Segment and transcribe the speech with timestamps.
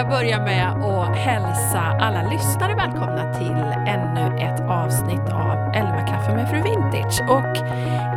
[0.00, 6.34] jag börja med att hälsa alla lyssnare välkomna till ännu ett avsnitt av 11 kaffe
[6.34, 7.20] med Fru Vintage.
[7.28, 7.56] Och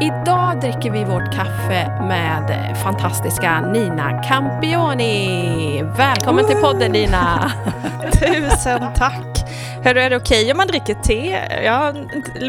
[0.03, 5.83] idag dricker vi vårt kaffe med fantastiska Nina Campioni.
[5.97, 7.51] Välkommen till podden Nina!
[8.11, 9.45] Tusen tack!
[9.83, 11.39] Hörru, är det okej om man dricker te?
[11.63, 11.95] Jag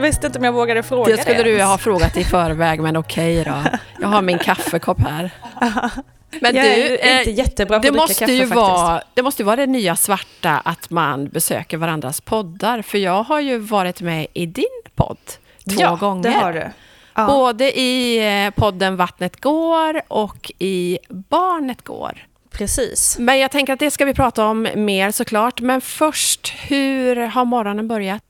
[0.02, 1.22] visste inte om jag vågade fråga det.
[1.22, 3.56] skulle det du ha frågat i förväg, men okej då.
[4.00, 5.30] Jag har min kaffekopp här.
[6.52, 8.56] Men jag du, är inte jättebra på det att måste kaffe ju faktiskt.
[8.56, 12.82] Vara, det måste ju vara det nya svarta att man besöker varandras poddar.
[12.82, 15.18] För jag har ju varit med i din podd
[15.70, 16.22] två ja, gånger.
[16.22, 16.70] det har du.
[17.14, 17.26] Ja.
[17.26, 22.26] Både i eh, podden Vattnet går och i Barnet går.
[22.50, 23.16] Precis.
[23.18, 25.60] Men jag tänker att det ska vi prata om mer såklart.
[25.60, 28.22] Men först, hur har morgonen börjat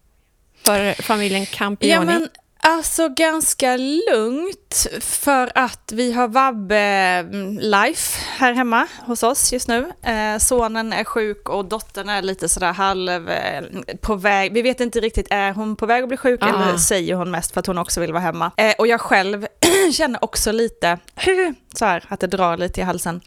[0.64, 1.92] för familjen Campioni?
[1.92, 2.28] Ja, men
[2.66, 9.92] Alltså ganska lugnt för att vi har vab-life här hemma hos oss just nu.
[10.02, 13.64] Eh, sonen är sjuk och dottern är lite sådär halv eh,
[14.00, 14.52] på väg.
[14.52, 16.48] Vi vet inte riktigt, är hon på väg att bli sjuk ah.
[16.48, 18.50] eller säger hon mest för att hon också vill vara hemma?
[18.56, 19.46] Eh, och jag själv
[19.92, 20.98] känner också lite
[21.74, 23.20] så här att det drar lite i halsen.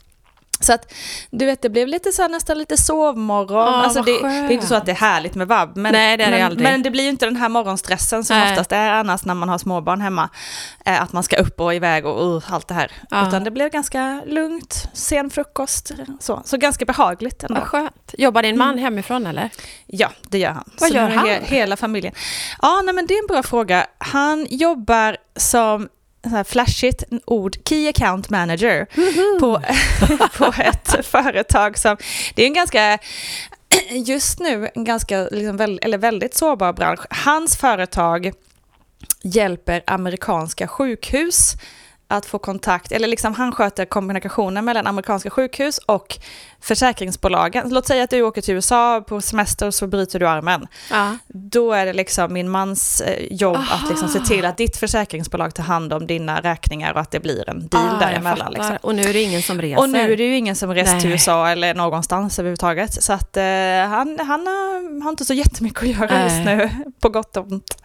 [0.60, 0.94] Så att,
[1.32, 3.58] du vet, det blev lite så här, nästan lite sovmorgon.
[3.58, 6.18] Oh, alltså det, det, är inte så att det är härligt med vab, men, Nej,
[6.18, 6.64] det är men, det aldrig.
[6.64, 8.52] men det blir ju inte den här morgonstressen som Nej.
[8.52, 10.30] oftast är annars när man har småbarn hemma.
[10.86, 12.92] Eh, att man ska upp och iväg och uh, allt det här.
[13.10, 13.28] Ja.
[13.28, 17.60] Utan det blev ganska lugnt, sen frukost, så, så ganska behagligt ändå.
[17.60, 18.16] Vad skönt.
[18.18, 18.84] Jobbar din man mm.
[18.84, 19.50] hemifrån eller?
[19.86, 20.70] Ja, det gör han.
[20.80, 21.28] Vad så gör han?
[21.28, 22.14] He hela familjen.
[22.62, 23.88] Ja, nej, men det är en bra fråga.
[23.98, 25.90] Han jobbar som
[26.30, 28.88] så här flashigt ord, Key Account Manager
[29.40, 29.62] på,
[30.38, 31.98] på ett företag som,
[32.36, 32.98] det är en ganska,
[33.92, 37.06] just nu en ganska, liksom, eller väldigt sårbar bransch.
[37.10, 38.32] Hans företag
[39.24, 41.54] hjälper amerikanska sjukhus
[42.08, 46.20] att få kontakt, eller liksom han sköter kommunikationen mellan amerikanska sjukhus och
[46.62, 47.70] försäkringsbolagen.
[47.70, 50.68] Låt säga att du åker till USA på semester och så bryter du armen.
[50.92, 51.18] Ja.
[51.28, 53.76] Då är det liksom min mans eh, jobb Aha.
[53.76, 57.20] att liksom se till att ditt försäkringsbolag tar hand om dina räkningar och att det
[57.20, 58.54] blir en deal ah, däremellan.
[58.54, 58.78] Liksom.
[58.82, 59.80] Och nu är det ingen som reser.
[59.80, 63.04] Och nu är det ju ingen som reser till USA eller någonstans överhuvudtaget.
[63.04, 66.24] Så att eh, han, han har, har, inte så jättemycket att göra Nej.
[66.24, 66.70] just nu,
[67.00, 67.84] på gott och ont.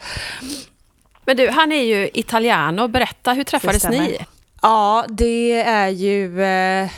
[1.25, 2.89] Men du, han är ju italiano.
[2.89, 4.19] Berätta, hur träffades ni?
[4.63, 6.43] Ja, det är ju...
[6.43, 6.91] Eh...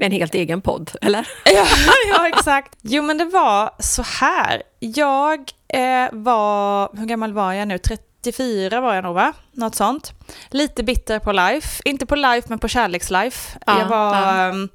[0.00, 1.28] En helt egen podd, eller?
[1.44, 1.66] ja,
[2.08, 2.78] ja, exakt.
[2.82, 4.62] Jo, men det var så här.
[4.78, 5.38] Jag
[5.68, 6.96] eh, var...
[6.96, 7.78] Hur gammal var jag nu?
[7.78, 9.32] 34 var jag nog, va?
[9.52, 10.12] Något sånt.
[10.50, 11.82] Lite bitter på life.
[11.84, 13.58] Inte på life, men på kärlekslife.
[13.66, 14.14] Ja, jag var...
[14.14, 14.48] Ja.
[14.48, 14.68] Um,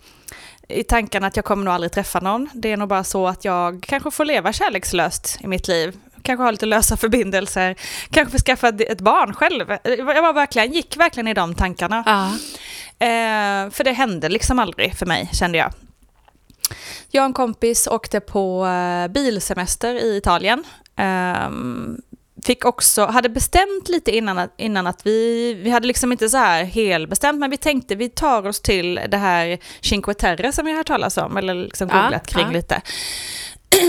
[0.68, 2.50] i tanken att jag kommer nog aldrig träffa någon.
[2.54, 6.44] Det är nog bara så att jag kanske får leva kärlekslöst i mitt liv kanske
[6.44, 7.76] ha lite lösa förbindelser,
[8.10, 9.78] kanske skaffa ett barn själv.
[9.84, 12.04] Jag var verkligen, gick verkligen i de tankarna.
[12.06, 12.26] Ja.
[13.06, 15.74] Eh, för det hände liksom aldrig för mig, kände jag.
[17.12, 20.64] Jag och en kompis åkte på eh, bilsemester i Italien.
[20.96, 21.50] Eh,
[22.46, 26.38] fick också, hade bestämt lite innan att, innan att vi, vi hade liksom inte så
[26.38, 30.72] här helbestämt, men vi tänkte vi tar oss till det här Cinque Terre som vi
[30.72, 32.52] har hört talas om, eller liksom googlat ja, kring ja.
[32.52, 32.82] lite.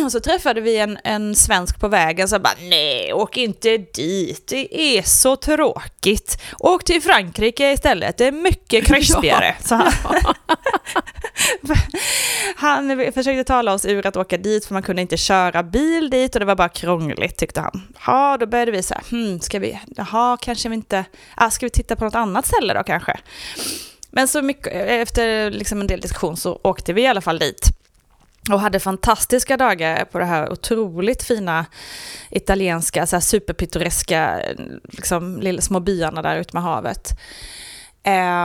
[0.05, 4.47] Och så träffade vi en, en svensk på vägen som bara nej, åk inte dit,
[4.47, 6.43] det är så tråkigt.
[6.59, 9.55] Åk till Frankrike istället, det är mycket krispigare.
[9.71, 9.93] Ja.
[10.03, 10.35] Han.
[12.57, 16.35] han försökte tala oss ur att åka dit för man kunde inte köra bil dit
[16.37, 17.83] och det var bara krångligt tyckte han.
[18.07, 21.67] Ja, då började vi så här, hmm, ska vi, jaha, kanske vi inte, ah, ska
[21.67, 23.21] vi titta på något annat ställe då kanske?
[24.11, 27.69] Men så mycket, efter liksom en del diskussion så åkte vi i alla fall dit
[28.51, 31.67] och hade fantastiska dagar på det här otroligt fina
[32.31, 34.41] italienska, så här superpittoreska
[34.83, 37.11] liksom, lilla små byarna där ute med havet.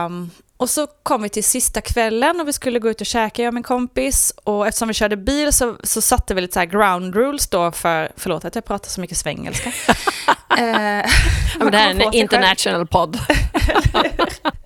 [0.06, 3.42] Um, och så kom vi till sista kvällen och vi skulle gå ut och käka,
[3.42, 4.34] jag och min kompis.
[4.44, 8.12] Och eftersom vi körde bil så, så satte vi lite så ground rules då för,
[8.16, 9.68] förlåt att jag pratar så mycket svengelska.
[9.68, 9.74] uh,
[10.58, 11.04] ja,
[11.58, 13.18] men det här är en international podd.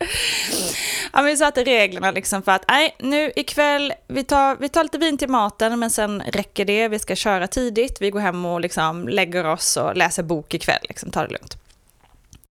[1.12, 4.98] ja, vi satte reglerna liksom för att nej, nu ikväll, vi tar, vi tar lite
[4.98, 6.88] vin till maten, men sen räcker det.
[6.88, 10.82] Vi ska köra tidigt, vi går hem och liksom lägger oss och läser bok ikväll,
[10.88, 11.56] liksom, tar det lugnt.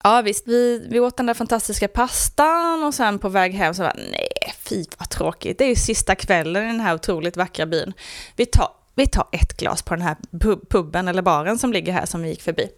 [0.03, 3.83] Ja visst, vi, vi åt den där fantastiska pastan och sen på väg hem så
[3.83, 5.57] var nej, fy vad tråkigt.
[5.57, 7.93] Det är ju sista kvällen i den här otroligt vackra byn.
[8.35, 11.93] Vi tar, vi tar ett glas på den här pub, puben eller baren som ligger
[11.93, 12.69] här som vi gick förbi.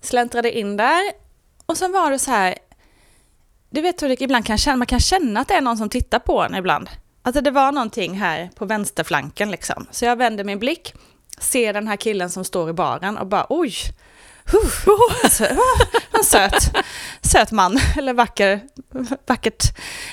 [0.00, 1.02] Släntrade in där
[1.66, 2.54] och sen var det så här,
[3.70, 5.88] du vet hur det ibland kan känna, man kan känna att det är någon som
[5.88, 6.90] tittar på en ibland.
[7.22, 9.86] Alltså det var någonting här på vänsterflanken liksom.
[9.90, 10.94] Så jag vänder min blick,
[11.38, 13.74] ser den här killen som står i baren och bara oj,
[14.52, 15.44] huh, alltså,
[16.12, 16.76] han söt.
[17.22, 18.60] söt man, eller vacker,
[19.26, 19.64] vackert,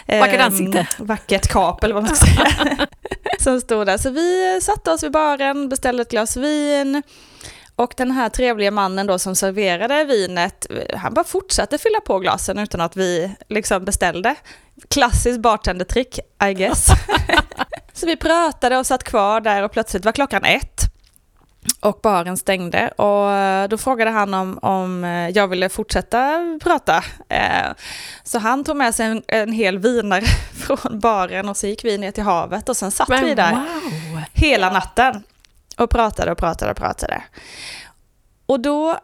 [0.08, 0.80] vackert ansikte.
[0.80, 2.88] Eh, vackert kap eller vad man ska säga.
[3.40, 3.98] som stod där.
[3.98, 7.04] Så vi satte oss vid baren, beställde ett glas vin.
[7.76, 12.60] Och den här trevliga mannen då som serverade vinet, han bara fortsatte fylla på glasen
[12.60, 14.36] utan att vi liksom beställde.
[14.88, 16.20] Klassiskt bartendertrick,
[16.50, 16.88] I guess.
[17.94, 20.82] så vi pratade och satt kvar där och plötsligt var klockan ett.
[21.80, 27.04] Och baren stängde och då frågade han om, om jag ville fortsätta prata.
[27.30, 27.72] Eh,
[28.24, 30.22] så han tog med sig en, en hel vinare
[30.54, 33.52] från baren och så gick vi ner till havet och sen satt Men, vi där
[33.52, 34.22] wow.
[34.34, 35.24] hela natten
[35.78, 37.24] och pratade och pratade och pratade.
[38.46, 39.00] Och då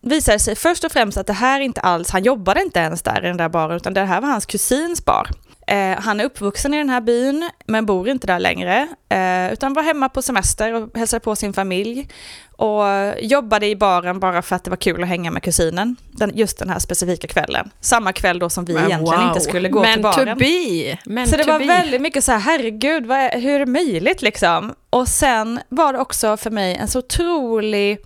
[0.00, 3.02] visade det sig först och främst att det här inte alls, han jobbade inte ens
[3.02, 5.28] där i den där baren, utan det här var hans kusins bar.
[5.66, 9.72] Eh, han är uppvuxen i den här byn, men bor inte där längre, eh, utan
[9.72, 12.08] var hemma på semester och hälsade på sin familj.
[12.56, 12.84] Och
[13.20, 16.58] jobbade i baren bara för att det var kul att hänga med kusinen, den, just
[16.58, 17.70] den här specifika kvällen.
[17.80, 19.28] Samma kväll då som vi men egentligen wow.
[19.28, 20.28] inte skulle gå Men till baren.
[20.28, 20.98] To be.
[21.04, 21.66] Men så det var be.
[21.66, 24.74] väldigt mycket så här, herregud, är, hur är det möjligt liksom?
[24.90, 27.98] Och sen var det också för mig en så otrolig,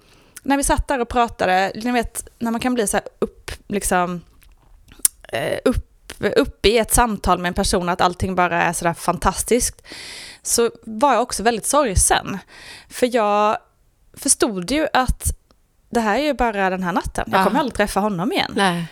[0.43, 3.51] när vi satt där och pratade, ni vet när man kan bli så här upp,
[3.69, 4.21] liksom,
[5.33, 5.89] eh, upp
[6.21, 9.83] uppe i ett samtal med en person att allting bara är sådär fantastiskt,
[10.43, 12.39] så var jag också väldigt sorgsen.
[12.89, 13.59] För jag
[14.13, 15.23] förstod ju att
[15.91, 18.53] det här är ju bara den här natten, jag kommer aldrig träffa honom igen.
[18.57, 18.87] Nej.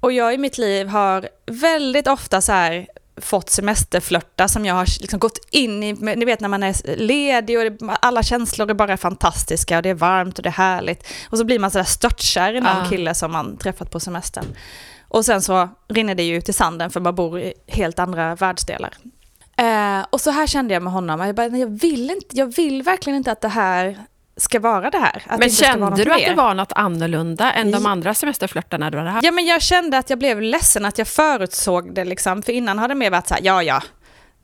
[0.00, 2.86] Och jag i mitt liv har väldigt ofta så här
[3.20, 7.58] fått semesterflörta som jag har liksom gått in i, ni vet när man är ledig
[7.58, 11.06] och det, alla känslor är bara fantastiska och det är varmt och det är härligt.
[11.30, 12.88] Och så blir man sådär störtkär i någon ah.
[12.88, 14.44] kille som man träffat på semestern.
[15.10, 18.34] Och sen så rinner det ju ut i sanden för man bor i helt andra
[18.34, 18.94] världsdelar.
[19.56, 22.82] Eh, och så här kände jag med honom, jag, bara, jag, vill inte, jag vill
[22.82, 23.98] verkligen inte att det här
[24.36, 25.22] ska vara det här.
[25.38, 29.24] men kände du att det var något annorlunda än de andra semesterflörtarna du hade haft?
[29.24, 32.78] Ja, men jag kände att jag blev ledsen att jag förutsåg det liksom, för innan
[32.78, 33.82] hade det mer varit så här, ja, ja,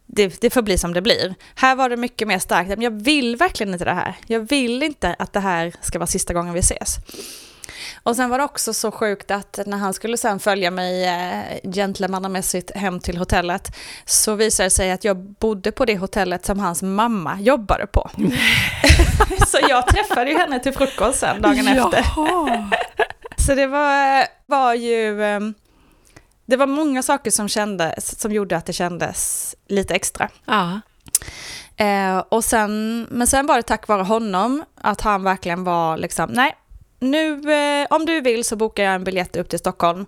[0.07, 1.35] det, det får bli som det blir.
[1.55, 4.15] Här var det mycket mer starkt, men jag vill verkligen inte det här.
[4.27, 6.97] Jag vill inte att det här ska vara sista gången vi ses.
[8.03, 11.71] Och sen var det också så sjukt att när han skulle sen följa mig eh,
[11.73, 16.59] gentlemannamässigt hem till hotellet så visade det sig att jag bodde på det hotellet som
[16.59, 18.11] hans mamma jobbade på.
[19.47, 22.07] så jag träffade ju henne till frukost sen dagen efter.
[23.47, 25.23] så det var, var ju...
[25.23, 25.41] Eh,
[26.49, 30.29] det var många saker som, kändes, som gjorde att det kändes lite extra.
[30.45, 30.81] Ja.
[31.77, 36.31] Eh, och sen, men sen var det tack vare honom att han verkligen var liksom,
[36.31, 36.57] nej,
[37.07, 40.07] nu, eh, om du vill så bokar jag en biljett upp till Stockholm.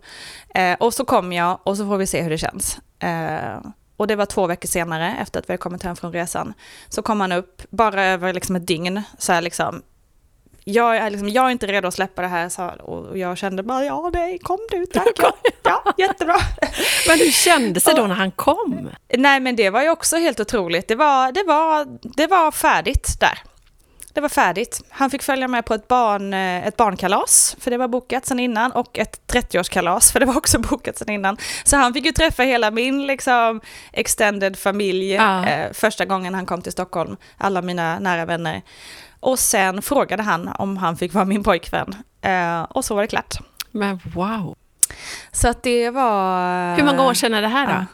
[0.55, 2.79] Eh, och så kommer jag och så får vi se hur det känns.
[2.99, 3.61] Eh,
[3.97, 6.55] och det var två veckor senare, efter att vi hade kommit hem från resan,
[6.89, 9.83] så kom han upp, bara över liksom ett dygn, så här liksom,
[10.65, 13.63] jag är, liksom, jag är inte redo att släppa det här, så, och jag kände
[13.63, 16.37] bara, ja, det kom du, tack, ja, ja jättebra.
[17.09, 18.91] Men hur kändes det då när han kom?
[19.17, 20.89] Nej, men det var ju också helt otroligt.
[20.89, 23.39] Det var, det var, det var färdigt där
[24.15, 24.81] det var färdigt.
[24.89, 28.41] Han fick följa med på ett, barn, eh, ett barnkalas, för det var bokat sen
[28.41, 31.37] innan, och ett 30-årskalas, för det var också bokat sen innan.
[31.65, 33.61] Så han fick ju träffa hela min liksom,
[33.93, 35.47] extended familj ja.
[35.47, 38.63] eh, första gången han kom till Stockholm, alla mina nära vänner.
[39.21, 41.95] Och sen frågade han om han fick vara min pojkvän.
[42.21, 43.35] Eh, och så var det klart.
[43.71, 44.57] Men wow!
[45.33, 46.77] Så att det var...
[46.77, 47.73] Hur många år sedan är det här då?
[47.73, 47.85] Ja.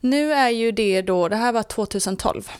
[0.00, 2.50] Nu är ju det då, det här var 2012.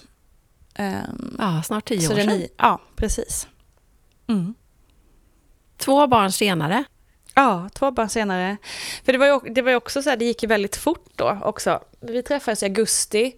[0.79, 2.27] Um, ja, snart tio år sedan.
[2.27, 3.49] Ni, ja, precis.
[4.29, 4.55] Mm.
[5.77, 6.85] Två barn senare.
[7.35, 8.57] Ja, två barn senare.
[9.05, 11.07] För det var ju, det var ju också så här, det gick ju väldigt fort
[11.17, 11.81] då också.
[12.01, 13.33] Vi träffades i augusti.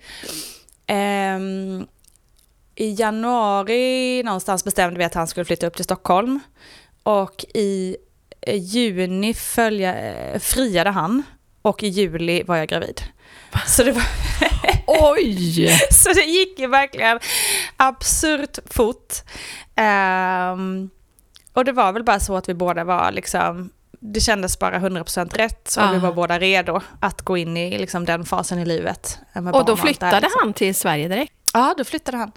[0.88, 1.86] Um,
[2.74, 6.40] I januari någonstans bestämde vi att han skulle flytta upp till Stockholm.
[7.02, 7.96] Och i
[8.52, 11.22] juni följa, eh, friade han.
[11.62, 13.00] Och i juli var jag gravid.
[13.66, 14.02] Så det var...
[14.86, 15.68] Oj!
[15.90, 17.18] så det gick ju verkligen
[17.76, 19.14] absurt fort.
[19.76, 20.90] Um,
[21.52, 25.36] och det var väl bara så att vi båda var liksom, det kändes bara 100%
[25.36, 25.92] rätt och ah.
[25.92, 29.18] vi var båda redo att gå in i liksom, den fasen i livet.
[29.52, 30.40] och då flyttade liksom.
[30.40, 31.32] han till Sverige direkt?
[31.52, 32.32] Ja, då flyttade han.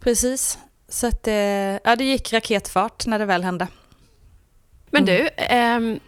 [0.00, 0.58] Precis.
[0.88, 3.66] Så att, eh, ja, det gick raketfart när det väl hände.
[4.90, 6.00] Men du, um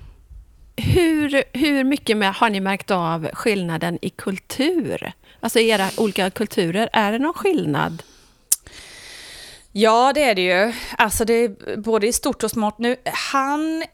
[0.77, 5.13] hur, hur mycket med, har ni märkt av skillnaden i kultur?
[5.41, 8.03] Alltså i era olika kulturer, är det någon skillnad?
[9.73, 10.73] Ja, det är det ju.
[10.99, 12.79] Alltså det är både i stort och smått.
[12.79, 13.85] Nu, han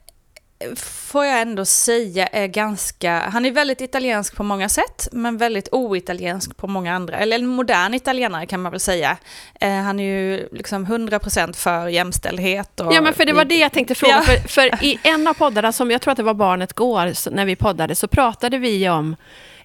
[0.77, 5.69] får jag ändå säga är ganska, han är väldigt italiensk på många sätt, men väldigt
[5.73, 9.17] oitaliensk på många andra, eller en modern italienare kan man väl säga.
[9.61, 12.81] Eh, han är ju liksom 100% för jämställdhet.
[12.81, 14.23] Och ja, men för det var det jag tänkte fråga, ja.
[14.23, 17.45] för, för, i en av poddarna som jag tror att det var Barnet Går, när
[17.45, 19.17] vi poddade, så pratade vi om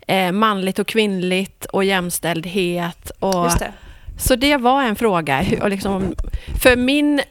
[0.07, 3.11] eh, manligt och kvinnligt och jämställdhet.
[3.19, 3.73] Och, det.
[4.19, 5.45] Så det var en fråga.
[5.61, 6.15] Och liksom,
[6.61, 7.21] för min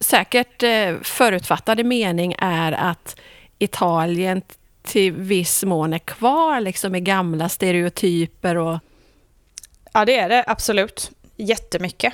[0.00, 3.16] säkert eh, förutfattade mening är att
[3.58, 4.42] Italien
[4.82, 8.78] till viss mån är kvar liksom med gamla stereotyper och...
[9.92, 11.10] Ja, det är det absolut.
[11.36, 12.12] Jättemycket.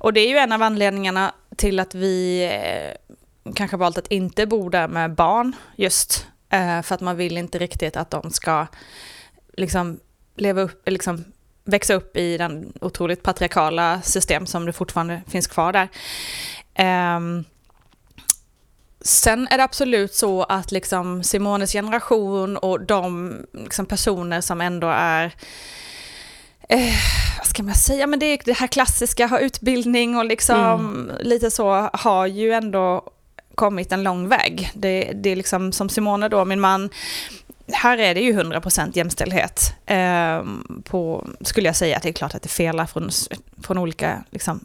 [0.00, 4.46] Och det är ju en av anledningarna till att vi eh, kanske valt att inte
[4.46, 6.26] bo där med barn just.
[6.56, 8.66] Eh, för att man vill inte riktigt att de ska
[9.56, 10.00] liksom
[10.36, 11.24] leva upp, liksom
[11.64, 15.88] växa upp i den otroligt patriarkala system som det fortfarande finns kvar där.
[17.16, 17.44] Um,
[19.00, 24.86] sen är det absolut så att liksom Simones generation och de liksom personer som ändå
[24.86, 25.34] är
[26.68, 26.94] eh,
[27.38, 31.10] vad ska man säga, men det är det här klassiska, ha utbildning och liksom mm.
[31.20, 33.10] lite så, har ju ändå
[33.56, 34.70] kommit en lång väg.
[34.74, 36.90] Det, det är liksom som Simone då, min man,
[37.72, 39.74] här är det ju 100% jämställdhet.
[39.86, 40.42] Eh,
[40.84, 43.10] på, skulle jag säga att det är klart att det felar från,
[43.62, 44.64] från olika liksom,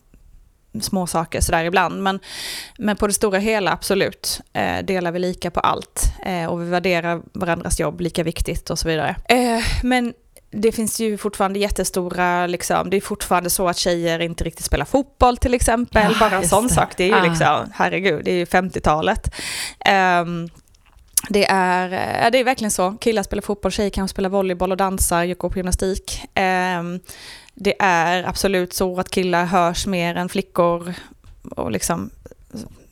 [0.82, 2.04] små saker sådär ibland.
[2.04, 2.20] Men,
[2.78, 6.14] men på det stora hela absolut eh, delar vi lika på allt.
[6.26, 9.16] Eh, och vi värderar varandras jobb lika viktigt och så vidare.
[9.30, 10.14] Eh, men
[10.52, 14.86] det finns ju fortfarande jättestora, liksom, det är fortfarande så att tjejer inte riktigt spelar
[14.86, 16.12] fotboll till exempel.
[16.12, 16.74] Ja, Bara en sån det.
[16.74, 17.24] sak, det är ju ah.
[17.24, 19.36] liksom, herregud, det är ju 50-talet.
[20.22, 20.50] Um,
[21.30, 21.90] det är,
[22.32, 22.92] det är verkligen så.
[22.92, 26.22] Killar spelar fotboll, tjejer kan spela volleyboll och dansar, går på gymnastik.
[26.80, 27.00] Um,
[27.54, 30.94] det är absolut så att killar hörs mer än flickor
[31.50, 32.10] och liksom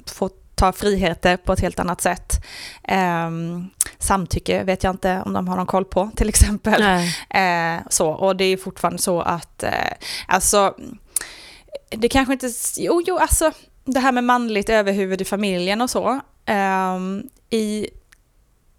[0.06, 2.46] får ta friheter på ett helt annat sätt.
[3.28, 6.82] Um, samtycke vet jag inte om de har någon koll på till exempel.
[6.82, 9.70] Uh, så, och det är fortfarande så att, uh,
[10.28, 10.76] alltså,
[11.90, 13.52] det kanske inte, jo, jo, alltså
[13.86, 16.20] det här med manligt överhuvud i familjen och så.
[16.96, 17.90] Um, I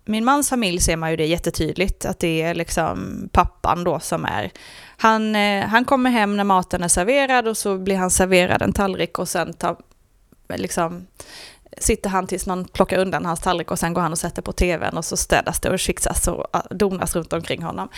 [0.04, 4.24] min mans familj ser man ju det jättetydligt, att det är liksom pappan då som
[4.24, 4.52] är
[4.96, 8.72] han, eh, han kommer hem när maten är serverad och så blir han serverad en
[8.72, 9.76] tallrik och sen tar,
[10.48, 11.06] liksom,
[11.80, 14.52] sitter han tills någon plockar undan hans tallrik och sen går han och sätter på
[14.52, 17.88] tvn och så städas det och fixas och donas runt omkring honom.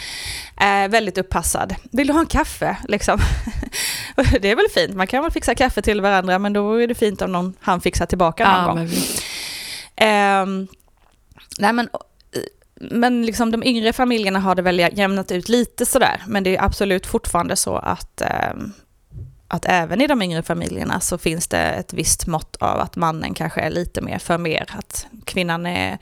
[0.61, 1.75] Eh, väldigt uppassad.
[1.91, 2.77] Vill du ha en kaffe?
[2.89, 3.19] Liksom.
[4.41, 6.95] det är väl fint, man kan väl fixa kaffe till varandra men då är det
[6.95, 8.89] fint om någon, han fixar tillbaka någon ja, gång.
[9.97, 10.47] Eh,
[11.59, 11.89] nej men
[12.91, 16.23] men liksom de yngre familjerna har det väl jämnat ut lite sådär.
[16.27, 18.55] Men det är absolut fortfarande så att, eh,
[19.53, 23.35] att även i de yngre familjerna så finns det ett visst mått av att mannen
[23.35, 24.67] kanske är lite mer för mer.
[24.79, 25.99] Att kvinnan är...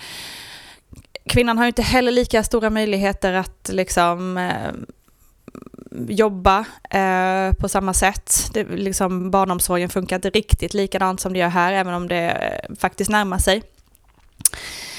[1.26, 4.72] Kvinnan har ju inte heller lika stora möjligheter att liksom eh,
[6.08, 8.50] jobba eh, på samma sätt.
[8.52, 13.10] Det, liksom, barnomsorgen funkar inte riktigt likadant som det gör här, även om det faktiskt
[13.10, 13.62] närmar sig.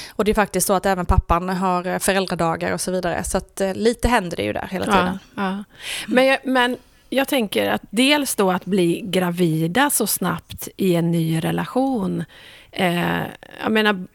[0.09, 3.23] Och det är faktiskt så att även pappan har eh, föräldradagar och så vidare.
[3.23, 5.19] Så att eh, lite händer det ju där hela tiden.
[5.35, 5.63] Ja, ja.
[6.07, 6.77] Men, jag, men
[7.13, 12.23] jag tänker att dels då att bli gravida så snabbt i en ny relation.
[12.71, 13.21] Eh,
[13.63, 14.07] jag menar,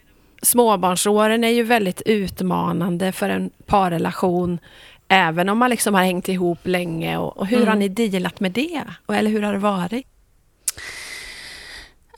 [0.42, 4.58] småbarnsåren är ju väldigt utmanande för en parrelation.
[5.08, 7.18] Även om man liksom har hängt ihop länge.
[7.18, 7.68] Och, och hur mm.
[7.68, 8.82] har ni dealat med det?
[9.08, 10.06] Eller hur har det varit?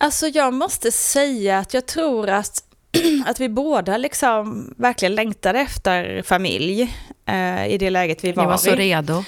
[0.00, 2.64] Alltså jag måste säga att jag tror att
[3.26, 6.94] att vi båda liksom verkligen längtade efter familj
[7.26, 8.47] eh, i det läget vi var i.
[8.47, 9.25] Ni var så redo?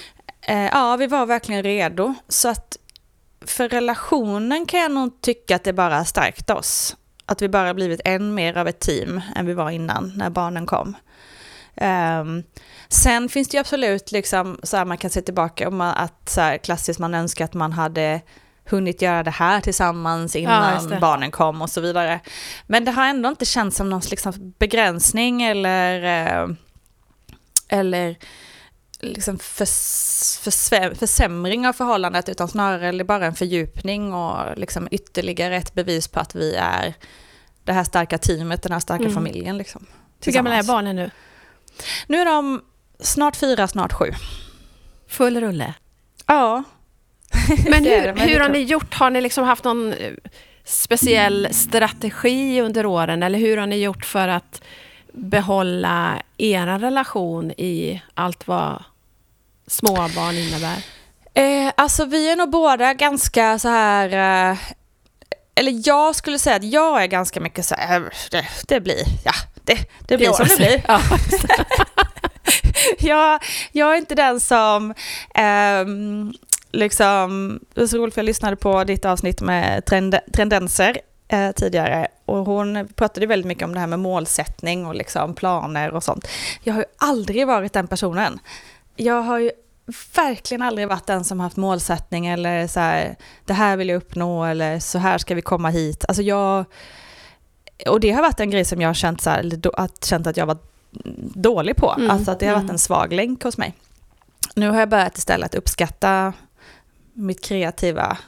[0.50, 2.14] Eh, ja, vi var verkligen redo.
[2.28, 2.76] Så att
[3.46, 6.96] för relationen kan jag nog tycka att det bara stärkt oss.
[7.26, 10.66] Att vi bara blivit än mer av ett team än vi var innan när barnen
[10.66, 10.96] kom.
[11.74, 12.42] Um,
[12.88, 16.40] sen finns det ju absolut liksom så här man kan se tillbaka om att så
[16.40, 18.20] här klassiskt man önskar att man hade
[18.64, 22.20] hunnit göra det här tillsammans innan ja, barnen kom och så vidare.
[22.66, 26.48] Men det har ändå inte känts som någon liksom begränsning eller, eh,
[27.68, 28.16] eller
[29.00, 35.74] liksom förs, förs, försämring av förhållandet utan snarare bara en fördjupning och liksom ytterligare ett
[35.74, 36.94] bevis på att vi är
[37.64, 39.14] det här starka teamet, den här starka mm.
[39.14, 39.58] familjen.
[39.58, 39.86] Liksom,
[40.24, 41.10] Hur gamla är barnen nu?
[42.06, 42.62] Nu är de
[43.00, 44.12] snart fyra, snart sju.
[45.08, 45.74] Full rulle?
[46.26, 46.62] Ja,
[47.70, 48.94] Men hur, hur har ni gjort?
[48.94, 50.12] Har ni liksom haft någon eh,
[50.64, 53.22] speciell strategi under åren?
[53.22, 54.62] Eller hur har ni gjort för att
[55.12, 58.82] behålla er relation i allt vad
[59.70, 60.82] småbarn innebär?
[61.34, 64.50] Eh, alltså vi är nog båda ganska så här...
[64.50, 64.58] Eh,
[65.54, 69.32] eller jag skulle säga att jag är ganska mycket så här, det, det blir, ja,
[69.64, 70.84] det, det blir som det blir.
[70.88, 71.00] Ja.
[72.98, 74.94] jag, jag är inte den som,
[75.34, 76.32] ehm,
[76.72, 81.52] liksom, det var så roligt för jag lyssnade på ditt avsnitt med trend, tendenser eh,
[81.52, 86.04] tidigare och hon pratade väldigt mycket om det här med målsättning och liksom planer och
[86.04, 86.28] sånt.
[86.62, 88.38] Jag har ju aldrig varit den personen.
[89.00, 89.50] Jag har ju
[90.14, 94.44] verkligen aldrig varit den som haft målsättning eller så här, det här vill jag uppnå
[94.44, 96.04] eller så här ska vi komma hit.
[96.08, 96.64] Alltså jag,
[97.86, 100.36] och det har varit en grej som jag har känt, så här, att, känt att
[100.36, 100.58] jag var
[101.34, 101.94] dålig på.
[101.98, 102.74] Mm, Alltså att det har varit mm.
[102.74, 103.74] en svag länk hos mig.
[104.54, 106.32] Nu har jag börjat istället uppskatta
[107.12, 108.18] mitt kreativa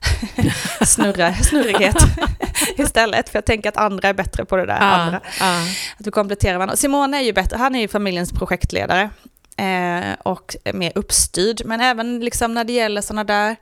[0.86, 1.96] snurra, snurrighet
[2.76, 3.28] istället.
[3.28, 4.80] För jag tänker att andra är bättre på det där.
[4.80, 5.20] andra.
[5.40, 5.60] ja.
[5.98, 6.76] Att vi kompletterar varandra.
[6.76, 9.10] Simone är ju bättre, han är ju familjens projektledare
[9.56, 11.62] eh, och mer uppstyrd.
[11.64, 13.56] Men även liksom när det gäller sådana där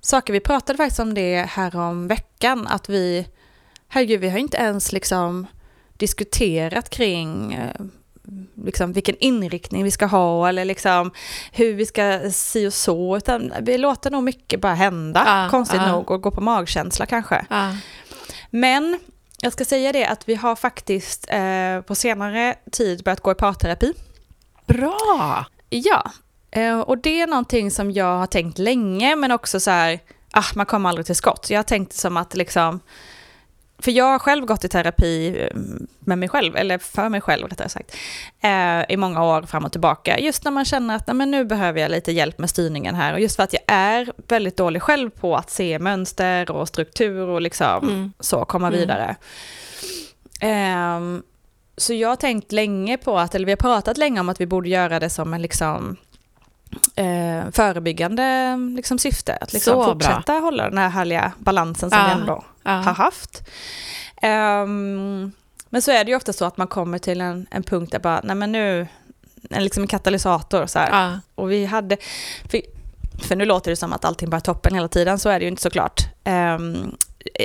[0.00, 3.26] saker, vi pratade faktiskt om det här om veckan, att vi,
[3.88, 5.46] herregud, vi har inte ens liksom
[5.96, 7.80] diskuterat kring eh,
[8.64, 11.10] liksom vilken inriktning vi ska ha eller liksom
[11.52, 15.80] hur vi ska si och så, utan vi låter nog mycket bara hända, Ja, konstigt
[15.80, 15.92] ja.
[15.92, 17.46] nog, och gå på magkänsla kanske.
[17.50, 17.76] Ja.
[18.50, 19.00] Men
[19.40, 23.34] jag ska säga det att vi har faktiskt eh, på senare tid börjat gå i
[23.34, 23.92] parterapi.
[24.66, 25.44] Bra!
[25.70, 26.10] Ja,
[26.50, 29.98] eh, och det är någonting som jag har tänkt länge men också så här,
[30.32, 31.46] ah, man kommer aldrig till skott.
[31.50, 32.80] Jag har tänkt som att liksom,
[33.78, 35.56] för jag har själv gått i terapi eh,
[36.00, 37.96] med mig själv, eller för mig själv rättare sagt,
[38.40, 40.18] eh, i många år fram och tillbaka.
[40.18, 43.12] Just när man känner att men nu behöver jag lite hjälp med styrningen här.
[43.12, 47.28] Och just för att jag är väldigt dålig själv på att se mönster och struktur
[47.28, 48.12] och liksom Mm.
[48.20, 48.80] så komma Mm.
[48.80, 49.16] vidare.
[51.76, 54.46] Så jag har tänkt länge på att, eller vi har pratat länge om att vi
[54.46, 55.96] borde göra det som en liksom
[56.96, 59.36] eh, förebyggande liksom, syfte.
[59.40, 59.92] Att liksom Så bra.
[59.92, 62.70] fortsätta hålla den här härliga balansen som Ja, vi ändå Ja.
[62.70, 63.48] har haft.
[64.22, 65.32] Ehm,
[65.68, 67.98] men så är det ju ofta så att man kommer till en, en punkt där
[67.98, 68.86] bara, nej men nu,
[69.50, 70.88] en, liksom en katalysator så här.
[71.12, 71.20] Ja.
[71.34, 71.96] Och vi hade,
[72.50, 72.60] för,
[73.22, 75.42] för nu låter det som att allting bara är toppen hela tiden, så är det
[75.44, 76.00] ju inte såklart.
[76.24, 76.96] Um,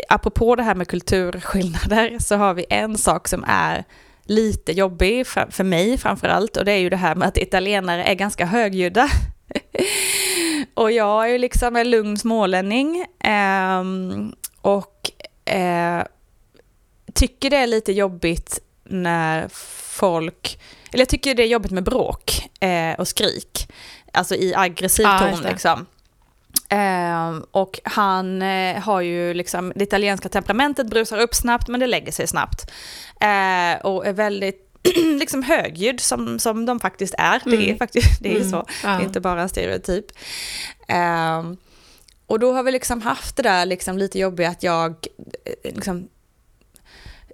[0.09, 3.83] apropå det här med kulturskillnader så har vi en sak som är
[4.29, 7.37] lite jobbig för, för mig framför allt och det är ju det här med att
[7.37, 9.09] italienare är ganska högljudda.
[10.73, 15.11] och jag är ju liksom en lugn smålänning ehm, och
[15.45, 16.03] eh,
[17.13, 19.47] tycker det är lite jobbigt när
[19.97, 20.59] folk,
[20.91, 23.71] eller jag tycker det är jobbigt med bråk eh, och skrik,
[24.13, 25.85] alltså i aggressiv Ja, ton liksom.
[26.69, 31.87] Ehm, och han eh, har ju liksom, det italienska temperamentet brusar upp snabbt men det
[31.87, 32.71] lägger sig snabbt.
[33.19, 34.65] Eh, och är väldigt
[35.19, 37.41] liksom högljudd som, som de faktiskt är.
[37.45, 37.77] Det är Mm.
[37.77, 38.49] faktiskt det är Mm.
[38.49, 38.65] så.
[38.83, 38.89] Ja.
[38.89, 40.05] Det är inte bara en stereotyp.
[40.87, 41.57] Ehm,
[42.25, 44.91] och då har vi liksom haft det där liksom lite jobbiga att jag
[45.45, 46.07] eh, liksom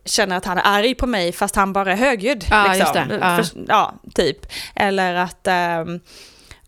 [0.05, 2.45] känner att han är arg på mig fast han bara är högljudd.
[2.49, 3.19] Ja, liksom.
[3.21, 3.37] Ja.
[3.43, 4.45] För, ja, typ.
[4.75, 5.99] Eller att ehm,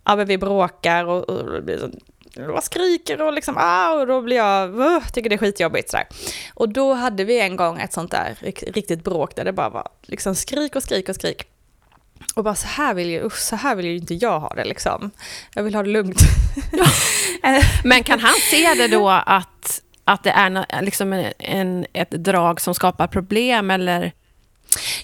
[0.03, 1.61] ja, vi bråkar och, och
[2.45, 5.89] blir skriker och liksom, ah, och då blir jag, uh, tycker det är skitjobbigt.
[5.89, 6.07] Sådär.
[6.53, 8.37] Och då hade vi en gång ett sånt där
[8.71, 11.43] riktigt bråk där det bara var liksom skrik och skrik och skrik.
[12.35, 14.65] Och bara så här vill ju, usch, så här vill ju inte jag ha det
[14.65, 15.11] liksom.
[15.53, 16.21] Jag vill ha det lugnt.
[17.83, 22.61] Men kan han se det då att, att det är liksom en, en, ett drag
[22.61, 24.11] som skapar problem eller?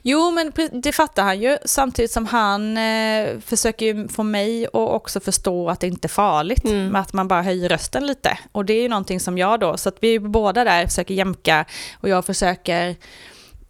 [0.02, 1.58] Jo, men det fattar han ju.
[1.66, 6.10] Samtidigt som han eh, försöker ju få mig att också förstå att det inte är
[6.10, 6.66] farligt.
[6.66, 6.88] Mm.
[6.88, 8.38] Med att man bara höjer rösten lite.
[8.52, 11.66] Och det är ju någonting som jag då, så att vi båda där försöker jämka.
[12.02, 12.96] Och jag försöker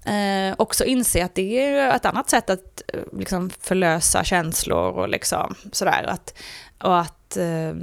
[0.06, 5.10] eh, också inse att det är ett annat sätt att eh, liksom förlösa känslor och
[5.10, 6.06] liksom sådär.
[6.08, 6.34] Att,
[6.84, 7.74] och att, eh,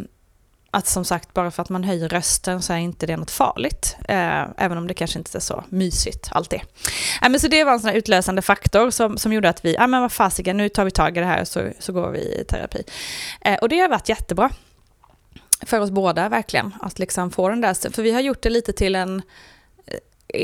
[0.71, 3.97] att som sagt, bara för att man höjer rösten så är inte det något farligt.
[4.09, 6.61] Eh, även om det kanske inte är så mysigt alltid.
[7.21, 9.75] Ja, men så det var en sån här utlösande faktor som, som gjorde att vi,
[9.75, 12.41] ja men vad fasiken, nu tar vi tag i det här så, så går vi
[12.41, 12.83] i terapi.
[13.41, 14.51] Eh, och det har varit jättebra.
[15.63, 18.73] För oss båda verkligen, att liksom få den där, för vi har gjort det lite
[18.73, 19.23] till en,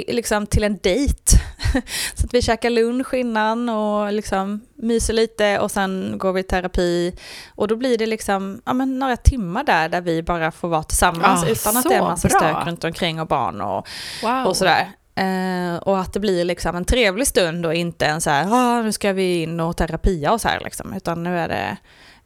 [0.08, 1.36] liksom till en dejt.
[2.14, 6.42] så att vi käkar lunch innan och liksom myser lite och sen går vi i
[6.42, 7.14] terapi.
[7.54, 10.82] Och då blir det liksom, ja men några timmar där, där vi bara får vara
[10.82, 12.38] tillsammans Ah, utan att det är en massa bra.
[12.38, 13.88] stök runt omkring och barn och
[14.22, 14.46] Wow.
[14.46, 14.88] och sådär.
[15.14, 18.82] Eh, och att det blir liksom en trevlig stund och inte en så här, ah,
[18.82, 21.76] nu ska vi in och terapia och så här liksom, utan nu är det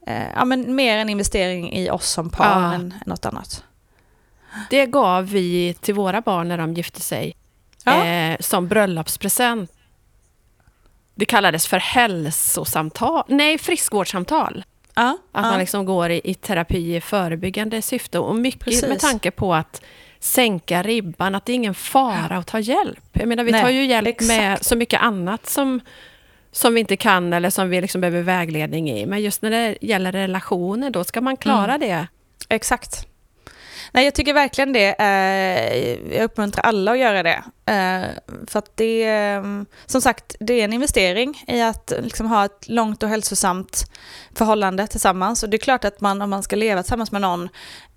[0.06, 2.72] eh, ja, men mer en investering i oss som par Ja.
[2.74, 3.64] än något annat.
[4.70, 7.34] Det gav vi till våra barn när de gifte sig
[7.96, 8.06] Ja.
[8.06, 9.72] eh, som bröllopspresent.
[11.14, 14.64] Det kallades för hälsosamtal, nej friskvårdssamtal.
[14.94, 15.50] Ja, Att ja.
[15.50, 18.88] man liksom går i, i terapi i förebyggande syfte och mycket Precis.
[18.88, 19.82] med tanke på att
[20.18, 23.04] sänka ribban, att det är ingen fara att ta hjälp.
[23.12, 24.28] Jag menar, vi Nej, tar ju hjälp exakt.
[24.28, 25.80] med så mycket annat som,
[26.52, 29.06] som vi inte kan eller som vi liksom behöver vägledning i.
[29.06, 31.80] Men just när det gäller relationer, då ska man klara Mm.
[31.88, 32.06] det.
[32.48, 33.06] Exakt.
[33.92, 34.94] Nej, jag tycker verkligen det.
[34.98, 37.42] Eh, jag uppmuntrar alla att göra det.
[37.66, 42.44] Eh, för att det är, som sagt, det är en investering i att liksom ha
[42.44, 43.90] ett långt och hälsosamt
[44.34, 45.42] förhållande tillsammans.
[45.42, 47.42] Och det är klart att man, om man ska leva tillsammans med någon,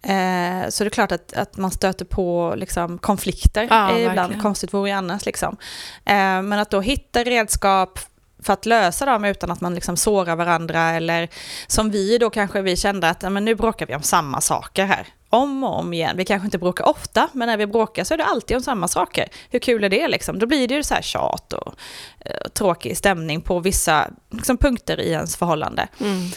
[0.01, 4.17] eh, så är det klart att, att man stöter på liksom, konflikter Ja, eh, ibland.
[4.17, 4.41] verkligen.
[4.41, 5.25] Konstigt vore ju annars.
[5.25, 5.57] Liksom.
[6.05, 7.99] Eh, men att då hitta redskap
[8.43, 11.29] för att lösa dem utan att man liksom sårar varandra eller
[11.67, 15.07] som vi då kanske vi kände att men nu bråkar vi om samma saker här.
[15.33, 16.17] Om och om igen.
[16.17, 18.87] Vi kanske inte bråkar ofta, men när vi bråkar så är det alltid om samma
[18.87, 19.29] saker.
[19.49, 20.39] Hur kul är det liksom?
[20.39, 21.73] Då blir det ju så här tjat och
[22.19, 25.87] eh, tråkig stämning på vissa liksom, punkter i ens förhållande.
[25.99, 26.29] Mm.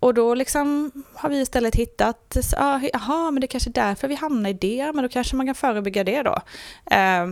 [0.00, 4.08] Och då liksom har vi istället hittat, ah, jaha, men det är kanske är därför
[4.08, 6.38] vi hamnar i det, men då kanske man kan förebygga det då.
[6.90, 7.26] Eh,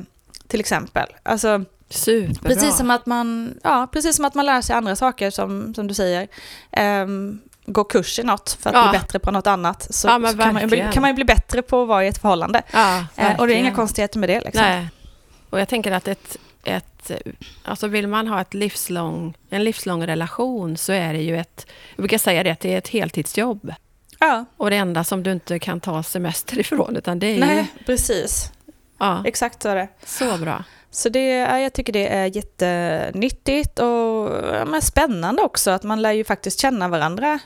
[0.46, 1.06] till exempel.
[1.22, 2.48] Alltså, Superbra.
[2.48, 5.86] Precis som att man, ja, precis som att man lär sig andra saker som, som
[5.86, 6.28] du säger.
[7.02, 8.90] Um, gå kurs i något för att Ja.
[8.90, 9.86] bli bättre på något annat.
[9.94, 12.04] Så, Ja, så kan, man, ju bli- kan man ju bli bättre på att vara
[12.04, 12.62] i ett förhållande.
[12.72, 14.40] Ja, Eh, och det är inga konstigheter med det.
[14.40, 14.62] Liksom.
[14.62, 14.88] Nej.
[15.50, 17.10] Och jag tänker att ett, ett,
[17.64, 22.02] alltså vill man ha ett livslång, en livslång relation så är det ju ett, jag
[22.02, 23.74] brukar säga det, att det är ett heltidsjobb.
[24.18, 27.40] Ja, Och det enda som du inte kan ta semester ifrån, utan det är ju...
[27.40, 28.50] nej, precis.
[28.98, 29.88] Ja, Exakt så är det.
[30.06, 30.64] så bra.
[30.94, 36.02] Så det, ja, jag tycker det är jättenyttigt och ja, men spännande också att man
[36.02, 37.38] lär ju faktiskt känna varandra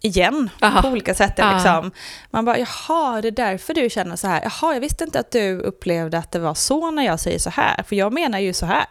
[0.00, 0.82] igen Aha.
[0.82, 1.38] på olika sätt.
[1.54, 1.90] Liksom.
[2.30, 4.42] Man bara, jaha, det är därför du känner så här.
[4.42, 7.50] Jaha, jag visste inte att du upplevde att det var så när jag säger så
[7.50, 8.86] här, för jag menar ju så här.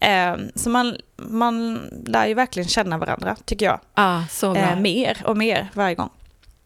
[0.00, 3.80] Eh, så man, man lär ju verkligen känna varandra, tycker jag.
[4.72, 6.10] Eh, mer och mer varje gång.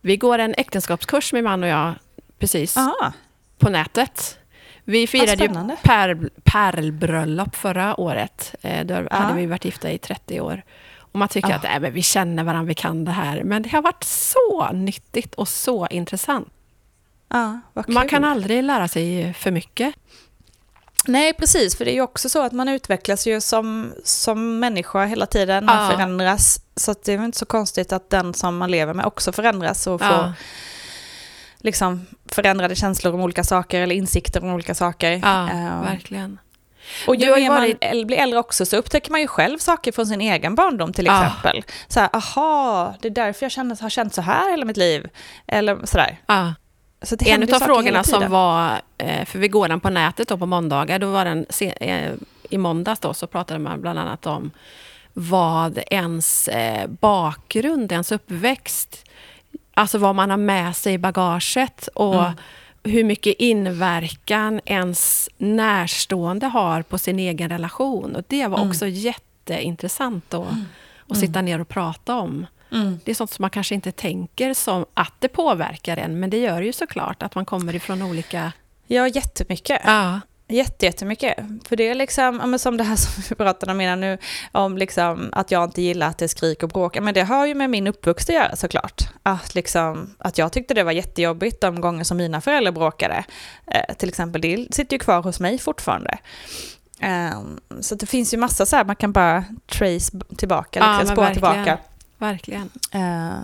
[0.00, 1.94] Vi går en äktenskapskurs, min man och jag,
[2.38, 3.12] precis Aha,
[3.58, 4.38] på nätet.
[4.88, 8.54] Vi firade ju per, pärlbröllop förra året.
[8.62, 9.16] Eh, Då Ja.
[9.16, 10.62] hade vi varit gifta i 30 år.
[10.98, 11.56] Och man tycker Ja.
[11.56, 13.42] att äh, men vi känner varandra, vi kan det här.
[13.44, 16.48] Men det har varit så nyttigt och så intressant.
[17.28, 19.94] ja, Man kan aldrig lära sig för mycket.
[21.08, 25.04] Nej, precis, för det är ju också så att man utvecklas ju som, som människa
[25.04, 25.90] hela tiden, man Ja.
[25.96, 26.60] förändras.
[26.76, 30.00] Så det är inte så konstigt att den som man lever med också förändras och
[30.00, 30.32] får
[31.58, 35.10] liksom förändrade känslor om olika saker eller insikter om olika saker.
[35.10, 36.38] ja Eh, verkligen.
[37.06, 40.06] och ju man varit- äl- blir äldre också så upptäcker man ju själv saker från
[40.06, 41.24] sin egen barndom till Ja.
[41.26, 41.64] exempel.
[41.88, 45.08] Så här, aha, det är därför jag känner, har känt så här hela mitt liv.
[45.46, 46.18] Eller sådär.
[46.26, 46.54] Ja.
[47.02, 50.38] Så det En av frågorna som var, eh, för vi går den på nätet då
[50.38, 51.46] på måndagar, då var den
[51.80, 52.12] eh,
[52.50, 54.50] i måndags då så pratade man bland annat om
[55.12, 56.48] vad ens
[57.00, 59.05] bakgrund, ens uppväxt,
[59.76, 62.32] alltså vad man har med sig i bagaget och Mm.
[62.84, 68.16] hur mycket inverkan ens närstående har på sin egen relation.
[68.16, 68.68] Och det var Mm.
[68.70, 70.46] också jätteintressant då,
[71.08, 72.46] att sitta ner och prata om.
[72.72, 72.98] Mm.
[73.04, 76.38] Det är sånt som man kanske inte tänker som att det påverkar en, men det
[76.38, 78.52] gör ju såklart att man kommer ifrån olika...
[78.86, 79.80] Ja, jättemycket.
[79.84, 81.36] Ja, Jätte, jättemycket.
[81.68, 84.18] För det är liksom, ja, men som det här som vi pratade om innan nu,
[84.52, 86.96] om liksom att jag inte gillar att det är skrik och bråk.
[86.96, 89.02] Ja, Men det har ju med min uppväxt att göra såklart.
[89.22, 93.24] Att, liksom, att jag tyckte det var jättejobbigt de gånger som mina föräldrar bråkade.
[93.66, 96.18] Eh, till exempel, det sitter ju kvar hos mig fortfarande.
[97.00, 97.40] Eh,
[97.80, 101.16] så det finns ju massa så här, man kan bara trace tillbaka, Ja, liksom, men
[101.16, 101.78] spåra tillbaka.
[102.18, 102.70] verkligen.
[102.92, 103.38] Eh,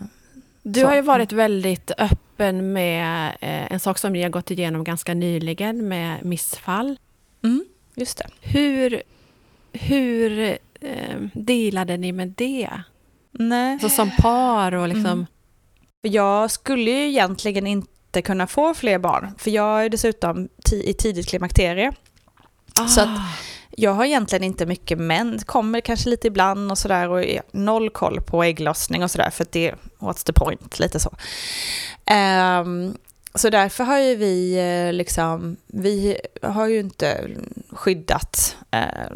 [0.63, 0.87] Du Så.
[0.87, 2.19] har ju varit väldigt öppen
[2.51, 6.97] med eh, en sak som ni har gått igenom ganska nyligen med missfall.
[7.45, 8.27] mm, just det.
[8.41, 9.03] Hur,
[9.73, 12.71] hur eh, dealade ni med det?
[13.31, 13.73] Nej.
[13.73, 15.07] Alltså som par och liksom...
[15.07, 15.27] Mm.
[16.05, 21.29] Jag skulle ju egentligen inte kunna få fler barn, för jag är dessutom i tidigt
[21.29, 21.93] klimakterie.
[22.75, 23.21] Ah, Så att-
[23.77, 28.21] Jag har egentligen inte mycket män, kommer kanske lite ibland och sådär och noll koll
[28.21, 31.17] på ägglossning och sådär för att det är what's the point, lite så.
[32.05, 32.97] Ehm,
[33.35, 37.31] så därför har ju vi eh, liksom, vi har ju inte
[37.71, 39.11] skyddat eh,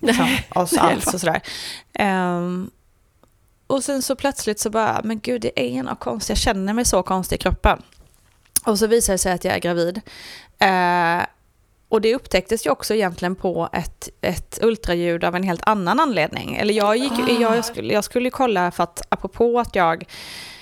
[0.00, 1.42] liksom, oss alls och sådär.
[1.92, 2.70] Ehm,
[3.66, 6.84] och sen så plötsligt så bara, men gud det är något konstigt, jag känner mig
[6.84, 7.82] så konstig i kroppen.
[8.64, 10.00] Och så visar det sig att jag är gravid.
[10.58, 11.26] Eh,
[11.90, 16.56] och det upptäcktes ju också egentligen på ett, ett ultraljud av en helt annan anledning.
[16.56, 17.30] Eller jag, gick, Ah.
[17.40, 20.04] jag, skulle, jag skulle kolla för att apropå att jag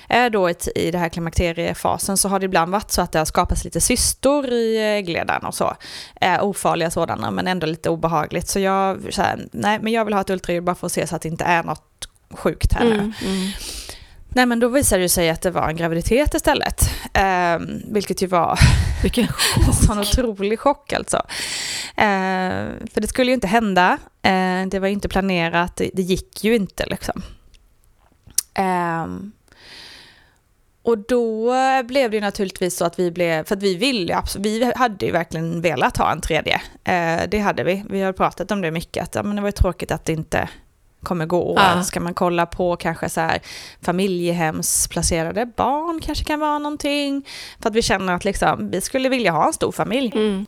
[0.08, 3.18] är då ett, i det här klimakteriefasen så har det ibland varit så att det
[3.18, 5.76] har skapats lite cystor i äggledaren och så.
[6.20, 8.48] Eh, ofarliga sådana men ändå lite obehagligt.
[8.48, 11.06] Så jag, så här, nej men jag vill ha ett ultraljud bara för att se
[11.06, 12.92] så att det inte är något sjukt här nu.
[12.92, 13.50] mm, mm.
[14.28, 16.90] Nej men då visade det sig att det var en graviditet istället.
[17.14, 18.58] Eh, vilket ju var
[19.02, 19.26] Vilken
[19.66, 21.16] en sån otrolig chock alltså.
[21.96, 23.98] Eh, för det skulle ju inte hända.
[24.22, 25.76] Eh, det var inte planerat.
[25.76, 27.22] Det, det gick ju inte liksom.
[28.54, 29.06] Eh,
[30.82, 31.52] och då
[31.84, 35.12] blev det ju naturligtvis så att vi blev, för att vi ville vi hade ju
[35.12, 36.60] verkligen velat ha en tredje.
[36.84, 37.84] Eh, det hade vi.
[37.90, 40.12] Vi har pratat om det mycket, att ja, men det var ju tråkigt att det
[40.12, 40.48] inte
[41.02, 41.54] kommer gå.
[41.56, 41.82] Ja.
[41.82, 43.40] Ska man kolla på kanske så här
[43.82, 47.26] familjehemsplacerade barn kanske kan vara någonting.
[47.62, 50.46] För att vi känner att liksom, vi skulle vilja ha en stor familj Mm.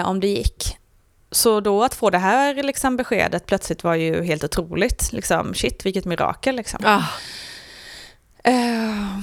[0.00, 0.76] eh, om det gick.
[1.30, 5.12] Så då att få det här liksom, beskedet plötsligt var ju helt otroligt.
[5.12, 6.80] Liksom, shit, vilket mirakel liksom.
[6.84, 7.02] Ah,
[8.46, 9.18] Eh,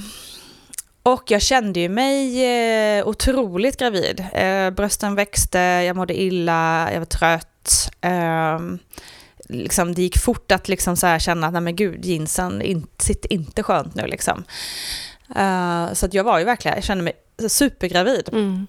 [1.02, 2.44] och jag kände ju mig
[2.98, 4.24] eh, otroligt gravid.
[4.32, 7.90] Eh, brösten växte, jag mådde illa, jag var trött.
[9.52, 12.86] Liksom, det gick fort att liksom så här känna att nej men gud, jeansen in,
[12.98, 14.06] sitter inte skönt nu.
[14.06, 14.44] Liksom.
[15.36, 17.12] Eh, så att jag var ju verkligen, jag kände mig
[17.48, 18.28] supergravid.
[18.32, 18.66] mm.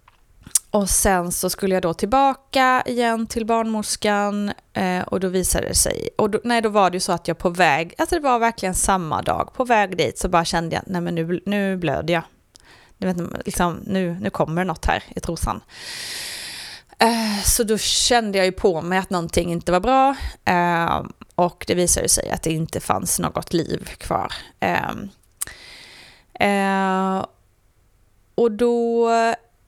[0.72, 5.76] Och sen så skulle jag då tillbaka igen till barnmorskan eh, och då visade det
[5.76, 8.22] sig, och då, nej då var det ju så att jag på väg, alltså det
[8.22, 11.78] var verkligen samma dag, på väg dit så bara kände jag, nej men nu, nu
[11.78, 12.24] blöder jag.
[12.98, 15.62] Du vet, liksom, nu, nu kommer det något här i trosan.
[17.04, 21.02] Eh, så då kände jag ju på mig att någonting inte var bra eh,
[21.36, 24.34] och det visade sig att det inte fanns något liv kvar.
[24.60, 25.10] Ehm,
[26.34, 27.26] eh,
[28.36, 29.10] och då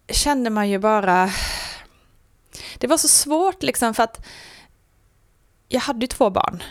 [0.10, 1.30] kände man ju bara...
[2.78, 4.26] Det var så svårt liksom för att
[5.68, 6.64] jag hade ju två barn.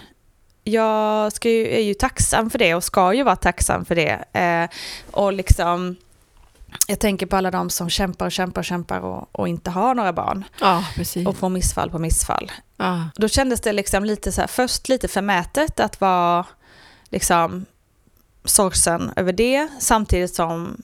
[0.65, 4.69] Jag ska ju, är ju tacksam för det och ska ju vara tacksam för det.
[5.11, 5.97] Och liksom,
[6.87, 9.95] jag tänker på alla de som kämpar och kämpar och kämpar och, och inte har
[9.95, 10.45] några barn.
[10.61, 10.85] Ja.
[11.27, 12.53] Och får missfall på missfall.
[12.77, 13.09] Ja.
[13.17, 16.47] Då kändes det liksom lite så här, först lite förmätet att vara
[17.11, 17.65] liksom
[18.45, 20.83] sorgsen över det, samtidigt som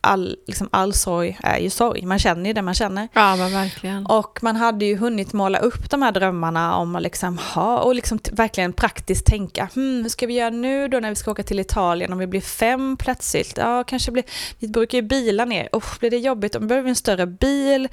[0.00, 2.06] all, liksom all sorg är ju sorg.
[2.06, 3.08] Man känner ju det man känner.
[3.12, 4.06] ja, men verkligen.
[4.06, 7.94] Och man hade ju hunnit måla upp de här drömmarna om att liksom ha, och
[7.94, 11.42] liksom verkligen praktiskt tänka, hmm, hur ska vi göra nu då när vi ska åka
[11.42, 13.52] till Italien om vi blir fem plötsligt?
[13.56, 14.24] Ja, kanske blir,
[14.58, 17.88] vi brukar ju bila ner, oh, blir det jobbigt, om vi behöver en större bil?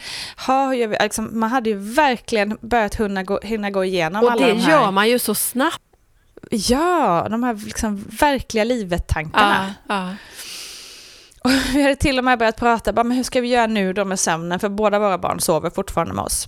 [0.47, 0.97] Ha, hur gör vi?
[1.01, 4.59] Liksom, man hade ju verkligen börjat hinna gå, hinna gå igenom Och alla det de
[4.59, 4.71] här.
[4.71, 5.81] gör man ju så snabbt.
[6.51, 9.73] Ja, de här liksom verkliga livet-tankarna.
[9.87, 10.15] Ja, ja.
[11.47, 13.93] Och vi hade till och med börjat prata, bara, men hur ska vi göra nu
[13.93, 14.59] då med sömnen?
[14.59, 16.47] För båda våra barn sover fortfarande med oss.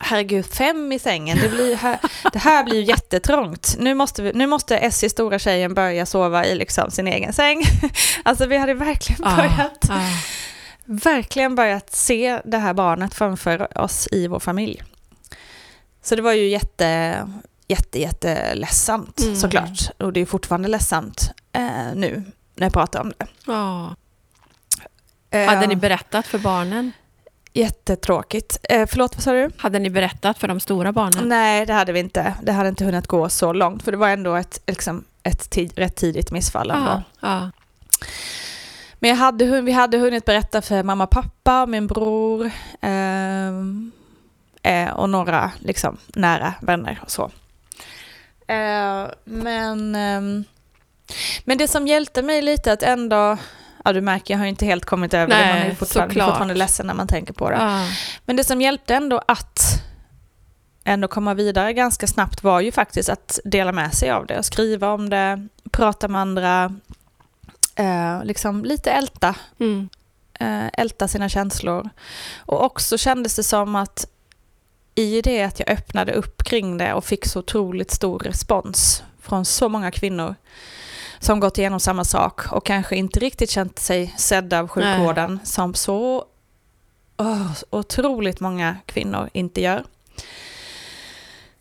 [0.00, 1.98] Herregud, fem i sängen, det, blir här,
[2.32, 3.76] det här blir ju jättetrångt.
[3.78, 7.62] Nu måste, vi, nu måste Essie, stora tjejen, börja sova i liksom sin egen säng.
[8.22, 10.00] Alltså vi hade verkligen Ja, börjat, ja.
[10.84, 14.82] verkligen börjat se det här barnet framför oss i vår familj.
[16.02, 17.16] Så det var ju jätte,
[17.68, 19.36] jätte, jätte ledsamt Mm.
[19.36, 19.90] såklart.
[19.98, 22.24] Och det är fortfarande ledsamt eh, nu
[22.62, 23.26] när jag pratar om det.
[23.46, 23.94] Ja.
[25.30, 26.92] Eh, Hade ni berättat för barnen?
[27.52, 28.58] Jättetråkigt.
[28.62, 29.50] Eh, förlåt, vad sa du?
[29.56, 31.28] Hade ni berättat för de stora barnen?
[31.28, 32.34] Nej, det hade vi inte.
[32.42, 35.72] Det hade inte hunnit gå så långt, för det var ändå ett, liksom, ett tid,
[35.76, 36.70] rätt tidigt missfall.
[36.70, 36.90] Ändå.
[36.90, 37.50] Ja, ja.
[38.94, 43.92] Men jag hade, vi hade hunnit berätta för mamma pappa, min bror ehm,
[44.62, 47.30] eh, och några liksom, nära vänner och så.
[48.46, 50.44] Eh, men, ehm,
[51.44, 53.36] men det som hjälpte mig lite att ändå,
[53.84, 55.76] ja du märker jag har ju inte helt kommit över det, man är ju Nej,
[55.76, 56.28] fortfarande, såklart.
[56.28, 57.56] fortfarande ledsen när man tänker på det.
[57.56, 57.86] ja.
[58.24, 59.60] Men det som hjälpte ändå att
[60.84, 64.88] ändå komma vidare ganska snabbt var ju faktiskt att dela med sig av det, skriva
[64.92, 66.74] om det, prata med andra,
[67.74, 69.88] eh, liksom lite älta, Mm.
[70.40, 71.90] eh, älta sina känslor.
[72.38, 74.06] Och också kändes det som att
[74.94, 79.44] i det att jag öppnade upp kring det och fick så otroligt stor respons från
[79.44, 80.34] så många kvinnor
[81.22, 85.74] som gått igenom samma sak och kanske inte riktigt känt sig sedda av sjukvården som
[85.74, 86.24] så
[87.16, 89.84] åh, otroligt många kvinnor inte gör.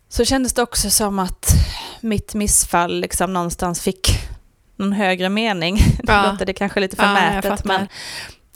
[0.09, 1.53] Så kändes det också som att
[2.01, 4.19] mitt missfall liksom någonstans fick
[4.75, 5.77] någon högre mening.
[6.03, 6.31] Ja.
[6.31, 7.67] låter det kanske lite Ja, förmätet, fattar.
[7.77, 7.87] men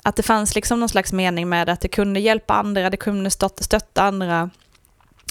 [0.04, 2.98] att det fanns liksom någon slags mening med det, att det kunde hjälpa andra, det
[2.98, 4.50] kunde stötta andra.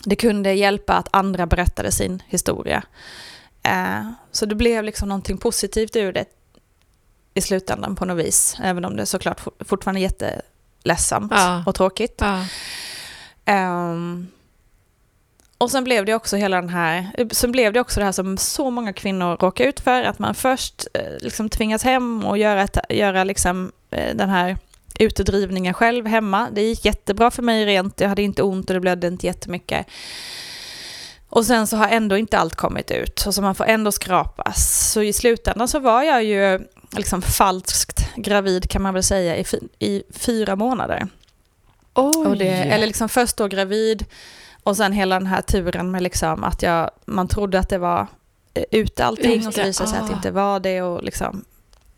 [0.05, 2.83] Det kunde hjälpa att andra berättade sin historia.
[3.64, 6.24] Eh, så det blev liksom någonting positivt ur det
[7.35, 8.57] i slutändan på något vis.
[8.62, 11.62] Även om det såklart for- fortfarande är jätteledsamt Ja.
[11.66, 12.14] och tråkigt.
[12.20, 12.44] Ja.
[13.44, 14.27] Ehm,
[15.59, 18.37] och sen blev det också hela den här, sen blev det också det här som
[18.38, 22.62] så många kvinnor råkar ut för, att man först eh, liksom tvingas hem och göra,
[22.62, 24.57] ett, göra liksom, eh, den här
[24.98, 26.48] utdrivningen själv hemma.
[26.53, 29.87] Det gick jättebra för mig rent, jag hade inte ont och det blödde inte jättemycket.
[31.35, 34.90] Och sen så har ändå inte allt kommit ut, och så man får ändå skrapas.
[34.92, 39.44] Så i slutändan så var jag ju liksom falskt gravid kan man väl säga i,
[39.79, 41.09] i fyra månader.
[42.38, 44.05] Det, eller liksom först då gravid
[44.62, 48.07] och sen hela den här turen med liksom att jag, man trodde att det var
[48.55, 50.03] eh, ute allting och så visade det sig ah.
[50.03, 50.83] att det inte var det.
[50.83, 51.44] Och liksom,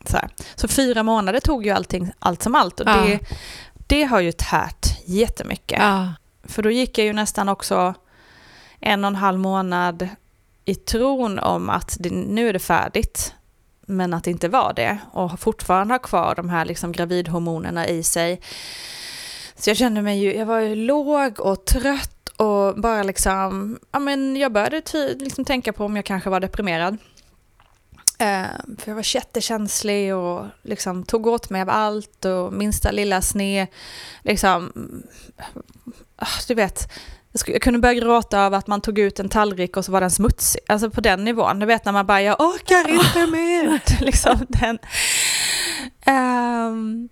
[0.04, 0.28] så, här.
[0.54, 3.04] så fyra månader tog ju allting allt som allt och ah.
[3.04, 3.20] det,
[3.86, 5.80] det har ju tärt jättemycket.
[5.82, 6.08] Ah.
[6.44, 7.94] För då gick jag ju nästan också
[8.80, 10.08] en och en halv månad
[10.64, 13.34] i tron om att det, nu är det färdigt
[13.86, 18.02] men att det inte var det och fortfarande har kvar de här liksom gravidhormonerna i
[18.02, 18.40] sig.
[19.56, 23.98] Så jag kände mig ju, jag var ju låg och trött och bara liksom, ja
[23.98, 26.98] men jag började ty, liksom tänka på om jag kanske var deprimerad.
[28.18, 28.46] Eh,
[28.78, 33.66] för jag var jättekänslig och liksom tog åt mig av allt och minsta lilla sne,
[34.22, 34.72] liksom,
[36.16, 36.92] ah, du vet,
[37.46, 40.10] jag kunde börja gråta av att man tog ut en tallrik och så var den
[40.10, 40.60] smutsig.
[40.66, 41.58] Alltså på den nivån.
[41.58, 43.80] Du vet när man bara, jag orkar inte mer.
[44.00, 44.78] liksom den.
[46.06, 47.08] Um,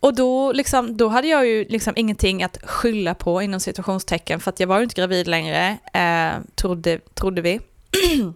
[0.00, 4.50] och då, liksom, då hade jag ju liksom ingenting att skylla på inom situationstecken för
[4.50, 7.60] att jag var ju inte gravid längre, eh, trodde, trodde vi.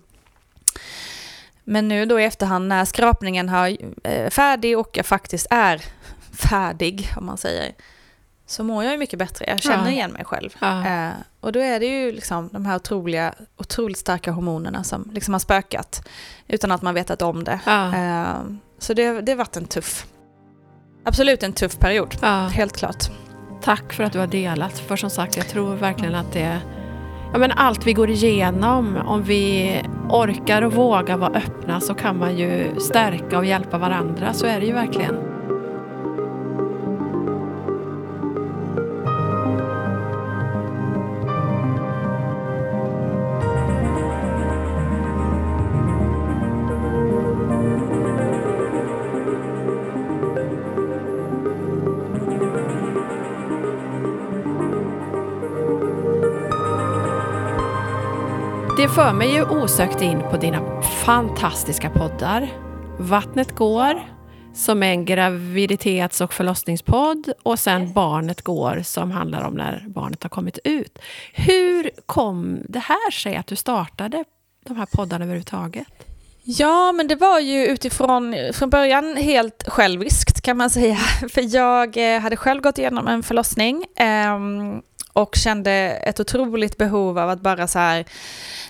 [1.64, 5.82] Men nu då i efterhand när skrapningen har eh, färdig och jag faktiskt är
[6.50, 7.72] färdig, om man säger,
[8.48, 9.44] så mår jag ju mycket bättre.
[9.48, 9.90] Jag känner ja.
[9.90, 10.50] igen mig själv.
[10.58, 10.86] Ja.
[10.86, 15.34] Eh, och då är det ju liksom de här otroliga, otroligt starka hormonerna som liksom
[15.34, 16.08] har spökat
[16.46, 17.60] utan att man vetat om det.
[17.66, 17.96] Ja.
[17.96, 18.36] Eh,
[18.78, 20.06] så det, det har varit en tuff,
[21.04, 22.14] absolut en tuff period,
[22.52, 23.04] helt klart.
[23.62, 26.60] Tack för att du har delat, för som sagt jag tror verkligen att det
[27.32, 29.72] Ja, men allt vi går igenom, om vi
[30.10, 34.32] orkar och vågar vara öppna så kan man ju stärka och hjälpa varandra.
[34.32, 35.37] Så är det ju verkligen.
[58.78, 62.48] Det för mig ju osökt in på dina fantastiska poddar.
[62.98, 64.02] Vattnet går,
[64.54, 70.22] som är en graviditets och förlossningspodd och sen Barnet går som handlar om när barnet
[70.22, 70.98] har kommit ut.
[71.32, 74.24] Hur kom det här sig att du startade
[74.66, 75.88] de här poddarna överhuvudtaget?
[76.42, 80.96] Ja, men det var ju utifrån, från början helt själviskt kan man säga.
[81.28, 83.84] För jag eh, hade själv gått igenom en förlossning.
[85.18, 85.70] Och kände
[86.06, 88.04] ett otroligt behov av att bara så här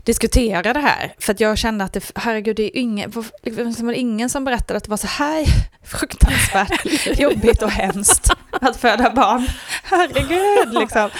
[0.02, 1.14] diskutera det här.
[1.18, 4.76] För att jag kände att det, herregud, det är ingen, det var ingen som berättade
[4.76, 5.44] att det var så här
[5.84, 9.48] fruktansvärt jobbigt och hemskt att föda barn.
[9.82, 11.10] Herregud, liksom.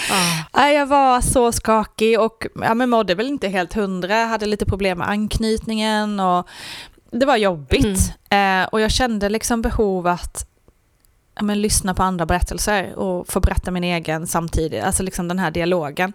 [0.52, 0.68] Ah.
[0.68, 4.98] Jag var så skakig och ja, men mådde väl inte helt hundra, hade lite problem
[4.98, 6.48] med anknytningen och
[7.10, 8.14] det var jobbigt.
[8.30, 8.62] Mm.
[8.62, 10.47] Eh, och jag kände liksom behov att
[11.42, 14.85] men, lyssna på andra berättelser och få berätta min egen samtidigt.
[14.85, 16.12] Alltså liksom den här dialogen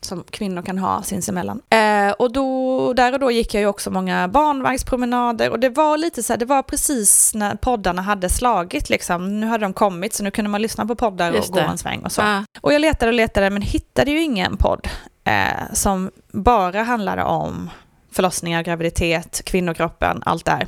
[0.00, 1.60] som kvinnor kan ha sinsemellan.
[1.70, 5.96] Eh, och då, där och då gick jag ju också många barnvagnspromenader och det var
[5.96, 9.40] lite så här, det var precis när poddarna hade slagit liksom.
[9.40, 12.00] Nu hade de kommit så nu kunde man lyssna på poddar och gå en sväng
[12.04, 12.22] och så.
[12.22, 12.44] Ah.
[12.60, 14.88] Och jag letade och letade men hittade ju ingen podd
[15.24, 17.70] eh, som bara handlade om
[18.12, 20.66] förlossningar, graviditet, kvinnokroppen, allt där.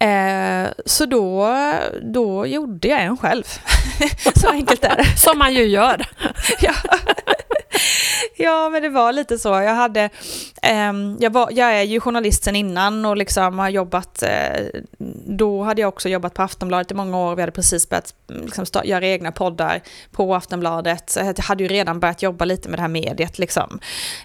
[0.00, 1.54] Eh, så då,
[2.02, 3.44] då gjorde jag en själv.
[4.34, 5.04] så enkelt är det.
[5.16, 6.06] Som man ju gör.
[6.60, 6.74] ja.
[8.36, 9.48] ja, men det var lite så.
[9.48, 10.10] Jag, hade,
[10.62, 14.66] eh, jag, var, jag är ju journalist sen innan och liksom har jobbat, eh,
[15.26, 17.36] då hade jag också jobbat på Aftonbladet i många år.
[17.36, 19.82] Vi hade precis börjat liksom, start, göra egna poddar
[20.12, 21.16] på Aftonbladet.
[21.16, 23.38] Jag hade ju redan börjat jobba lite med det här mediet.
[23.38, 23.78] Liksom.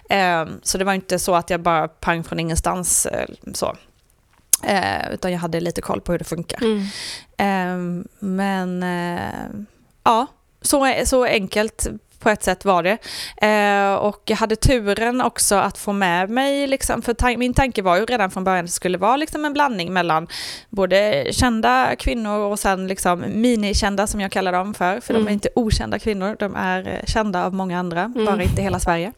[0.08, 3.76] Ehm, så det var inte så att jag bara pang från ingenstans eh, så.
[4.62, 6.60] Eh, utan jag hade lite koll på hur det funkar.
[6.62, 6.82] Mm.
[7.36, 9.64] Eh, men eh,
[10.04, 10.26] ja,
[10.62, 11.88] så, så enkelt
[12.22, 12.98] på ett sätt var det.
[13.46, 17.82] Eh, och jag hade turen också att få med mig, liksom, för tan min tanke
[17.82, 20.28] var ju redan från början att det skulle vara liksom en blandning mellan
[20.70, 25.24] både kända kvinnor och sen liksom minikända som jag kallar dem för, för mm.
[25.24, 28.24] de är inte okända kvinnor, de är eh, kända av många andra, mm.
[28.24, 29.12] bara inte hela Sverige.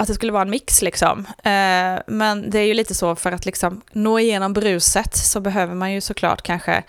[0.00, 1.26] Att det skulle vara en mix liksom.
[1.28, 5.74] Eh, men det är ju lite så för att liksom nå igenom bruset så behöver
[5.74, 6.82] man ju såklart kanske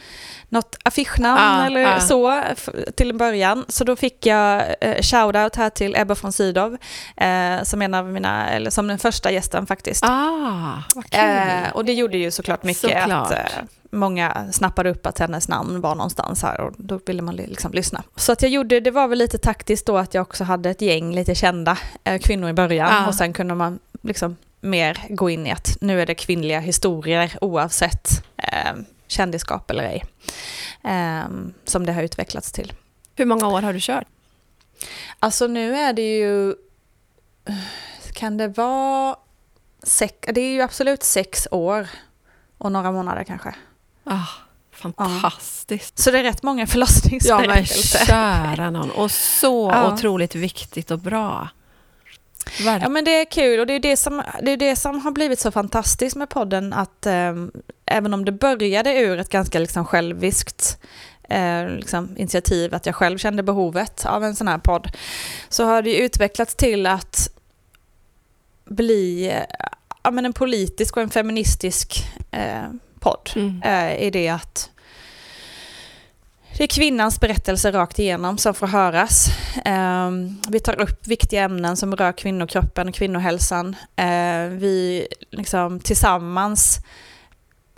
[0.49, 1.99] något affischnamn ah, eller ah.
[1.99, 2.43] så
[2.95, 3.66] till en början.
[3.68, 6.78] Så då fick jag eh, shoutout här till Ebba von Sydow
[7.18, 10.03] eh, som en av mina, eller som den första gästen faktiskt.
[10.03, 10.74] Ah,
[11.12, 13.32] eh, och det gjorde ju såklart mycket såklart.
[13.32, 17.36] att eh, många snappade upp att hennes namn var någonstans här och då ville man
[17.36, 18.04] liksom lyssna.
[18.16, 20.82] Så att jag gjorde, det var väl lite taktiskt då att jag också hade ett
[20.82, 23.08] gäng lite kända eh, kvinnor i början Ja.
[23.08, 27.38] och sen kunde man liksom mer gå in i att nu är det kvinnliga historier
[27.42, 28.74] oavsett eh,
[29.08, 30.04] kändisskap eller ej.
[30.84, 31.24] Eh,
[31.66, 32.74] som det har utvecklats till.
[33.16, 34.08] Hur många år har du kört?
[35.20, 36.56] Alltså nu är det ju,
[38.14, 39.16] kan det vara,
[39.84, 41.88] sex, det är ju absolut sex år
[42.58, 43.56] och några månader kanske.
[44.04, 44.28] Ah,
[44.72, 45.99] fantastiskt.
[45.99, 48.06] Så det är rätt många Ja, men förlossningsberättelser.
[48.06, 48.91] kära någon.
[48.91, 49.93] Och så Ja.
[49.93, 51.49] otroligt viktigt och bra.
[52.60, 55.12] Ja men det är kul och det är det som, det är det som har
[55.12, 57.34] blivit så fantastiskt med podden att eh,
[57.86, 60.78] även om det började ur ett ganska liksom själviskt
[61.30, 64.91] eh, liksom, initiativ att jag själv kände behovet av en sån här podd
[65.49, 67.30] så har det ju utvecklats till att
[68.66, 69.43] bli eh,
[70.04, 72.64] ja, men en politisk och en feministisk eh,
[73.02, 73.30] podd.
[73.36, 73.62] Mm.
[73.64, 74.70] eh, är det att
[76.58, 79.28] det är kvinnans berättelse rakt igenom som får höras.
[79.66, 80.12] Eh,
[80.49, 83.76] vi tar upp viktiga ämnen som rör kvinnokroppen och kvinnohälsan.
[83.95, 86.80] Eh, vi liksom tillsammans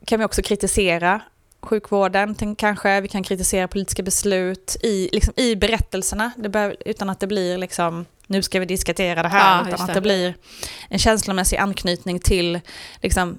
[0.06, 1.22] kan vi också kritisera
[1.62, 7.20] sjukvården, kanske vi kan kritisera politiska beslut i, liksom, i berättelserna, det behöver, utan att
[7.20, 9.94] det blir liksom, nu ska vi diskutera det här, Ja, utan just att det.
[9.94, 10.34] det blir
[10.90, 12.60] en känslomässig anknytning till
[13.02, 13.38] liksom,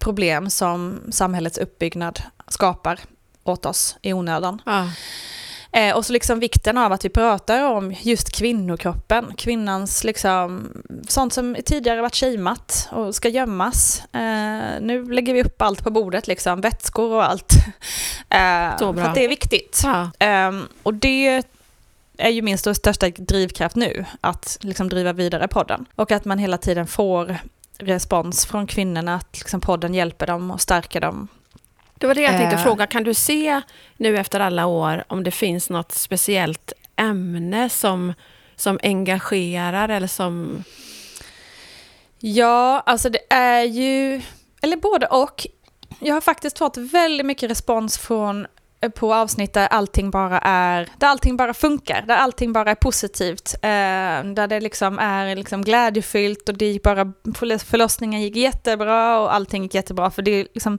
[0.00, 3.00] problem som samhällets uppbyggnad skapar
[3.44, 4.62] åt oss i onödan.
[4.66, 4.88] Ja.
[5.72, 10.68] Eh, och så liksom vikten av att vi pratar om just kvinnokroppen, kvinnans liksom,
[11.08, 14.02] sånt som tidigare varit shameat och ska gömmas.
[14.12, 17.52] Eh, nu lägger vi upp allt på bordet, liksom, vätskor och allt.
[18.32, 19.04] Eh, Så för bra.
[19.04, 19.80] att det är viktigt.
[19.84, 20.10] Ja.
[20.18, 21.42] Ehm, och det
[22.18, 25.86] är ju min största drivkraft nu, att liksom driva vidare podden.
[25.94, 27.36] Och att man hela tiden får
[27.82, 31.28] respons från kvinnorna, att liksom podden hjälper dem och stärker dem.
[31.94, 32.62] Det var det jag tänkte Eh.
[32.62, 32.86] fråga.
[32.86, 33.60] Kan du se
[33.96, 38.12] nu efter alla år om det finns något speciellt ämne som,
[38.56, 40.64] som engagerar eller som...
[42.18, 44.22] Ja, alltså det är ju,
[44.62, 45.46] eller både och.
[46.00, 48.46] Jag har faktiskt fått väldigt mycket respons från
[48.88, 53.54] på avsnitt där allting bara är, där allting bara funkar, där allting bara är positivt,
[53.54, 57.12] eh, där det liksom är liksom glädjefyllt och det gick bara,
[57.64, 60.78] förlossningen gick jättebra och allting gick jättebra, för det är liksom,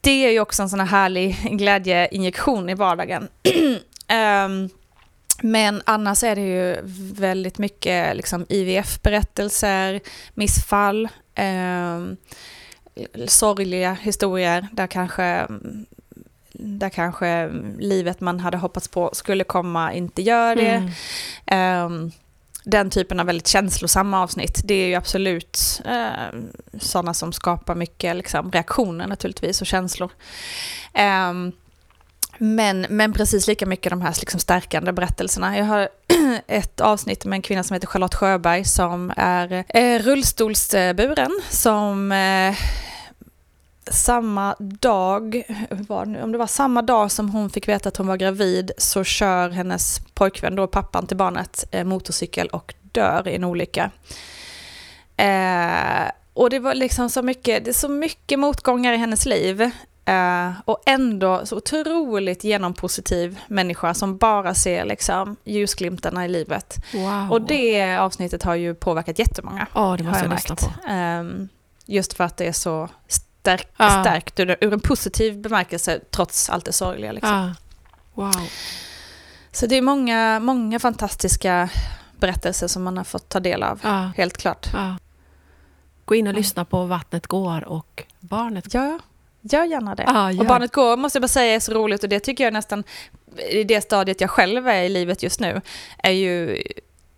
[0.00, 3.28] det är ju också en sån här härlig glädjeinjektion i vardagen.
[4.08, 4.68] Ehm,
[5.42, 6.76] men annars är det ju
[7.14, 10.00] väldigt mycket liksom IVF-berättelser,
[10.34, 12.00] missfall, eh,
[13.26, 15.86] sorgliga historier där kanske, mm,
[16.58, 20.68] där kanske livet man hade hoppats på skulle komma inte gör det.
[20.70, 20.90] Mm.
[21.46, 22.10] Ehm,
[22.64, 26.40] den typen av väldigt känslosamma avsnitt, det är ju absolut eh,
[26.80, 30.10] sådana som skapar mycket liksom, reaktioner naturligtvis och känslor.
[30.92, 31.52] Ehm,
[32.38, 35.58] men, men precis lika mycket de här liksom stärkande berättelserna.
[35.58, 35.88] Jag har
[36.46, 42.54] ett avsnitt med en kvinna som heter Charlotte Sjöberg som är eh, rullstolsburen som eh,
[43.90, 46.22] samma dag, var det nu?
[46.22, 49.50] om det var samma dag som hon fick veta att hon var gravid så kör
[49.50, 53.90] hennes pojkvän, då pappan till barnet, eh, motorcykel och dör i en olycka.
[55.16, 59.70] Eh, och det var liksom så mycket, det är så mycket motgångar i hennes liv.
[60.04, 66.76] Eh, och ändå så otroligt genompositiv människa som bara ser liksom ljusglimtarna i livet.
[66.94, 67.32] Wow.
[67.32, 69.66] Och det avsnittet har ju påverkat jättemånga.
[69.74, 70.88] Ja, det har måste jag jag lyssna på.
[70.88, 71.48] Ehm,
[71.86, 72.88] just för att det är så
[73.46, 74.02] stärk, Ja.
[74.04, 77.12] stärkt ur, ur en positiv bemärkelse trots allt det sorgliga.
[77.12, 77.54] Liksom.
[78.14, 78.32] Wow.
[79.52, 81.68] Så det är många, många fantastiska
[82.20, 83.80] berättelser som man har fått ta del av.
[84.16, 84.66] Helt klart.
[86.04, 88.82] Gå in och lyssna på Vattnet går och Barnet går.
[88.82, 88.98] Ja,
[89.40, 90.04] gör gärna det.
[90.06, 90.40] Ja, gör.
[90.40, 92.84] Och Barnet går måste jag bara säga är så roligt och det tycker jag nästan
[93.50, 95.60] i det stadiet jag själv är i livet just nu
[95.98, 96.62] är ju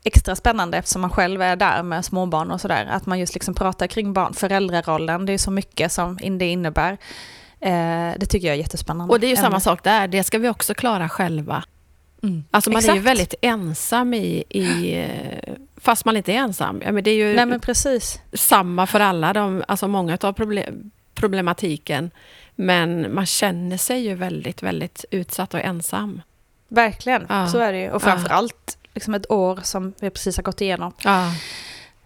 [0.05, 2.87] extra spännande eftersom man själv är där med småbarn och sådär.
[2.91, 6.93] Att man just liksom pratar kring barn, föräldrarollen, det är så mycket som det innebär.
[7.61, 9.13] Eh, det tycker jag är jättespännande.
[9.15, 9.61] Och det är ju samma Ämne.
[9.61, 11.65] sak där, det ska vi också klara själva.
[12.23, 12.45] Mm.
[12.51, 13.07] Alltså man är ju Exakt.
[13.07, 15.05] väldigt ensam i, i...
[15.77, 16.83] Fast man inte är ensam.
[16.85, 18.21] Ja, men det är ju Nej precis.
[18.33, 22.11] samma för alla, de, alltså många av problem, problematiken.
[22.55, 26.23] Men man känner sig ju väldigt, väldigt utsatt och ensam.
[26.69, 27.47] Verkligen, Ja.
[27.49, 27.89] så är det ju.
[27.89, 27.99] Och Ja.
[27.99, 30.93] framför allt liksom ett år som vi precis har gått igenom.
[31.03, 31.33] Ja.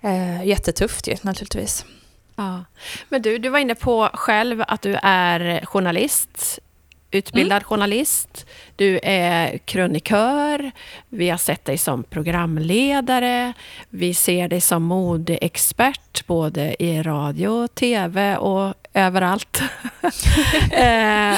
[0.01, 1.85] Eh, jättetufft ju naturligtvis.
[2.37, 2.65] Ja.
[3.09, 6.59] Men du, du var inne på själv att du är journalist,
[7.11, 8.47] utbildad journalist.
[8.77, 10.71] Du är krönikör.
[11.09, 13.53] Vi har sett dig som programledare.
[13.91, 19.63] Vi ser dig som modeexpert både i radio, tv och överallt.
[20.71, 21.37] eh,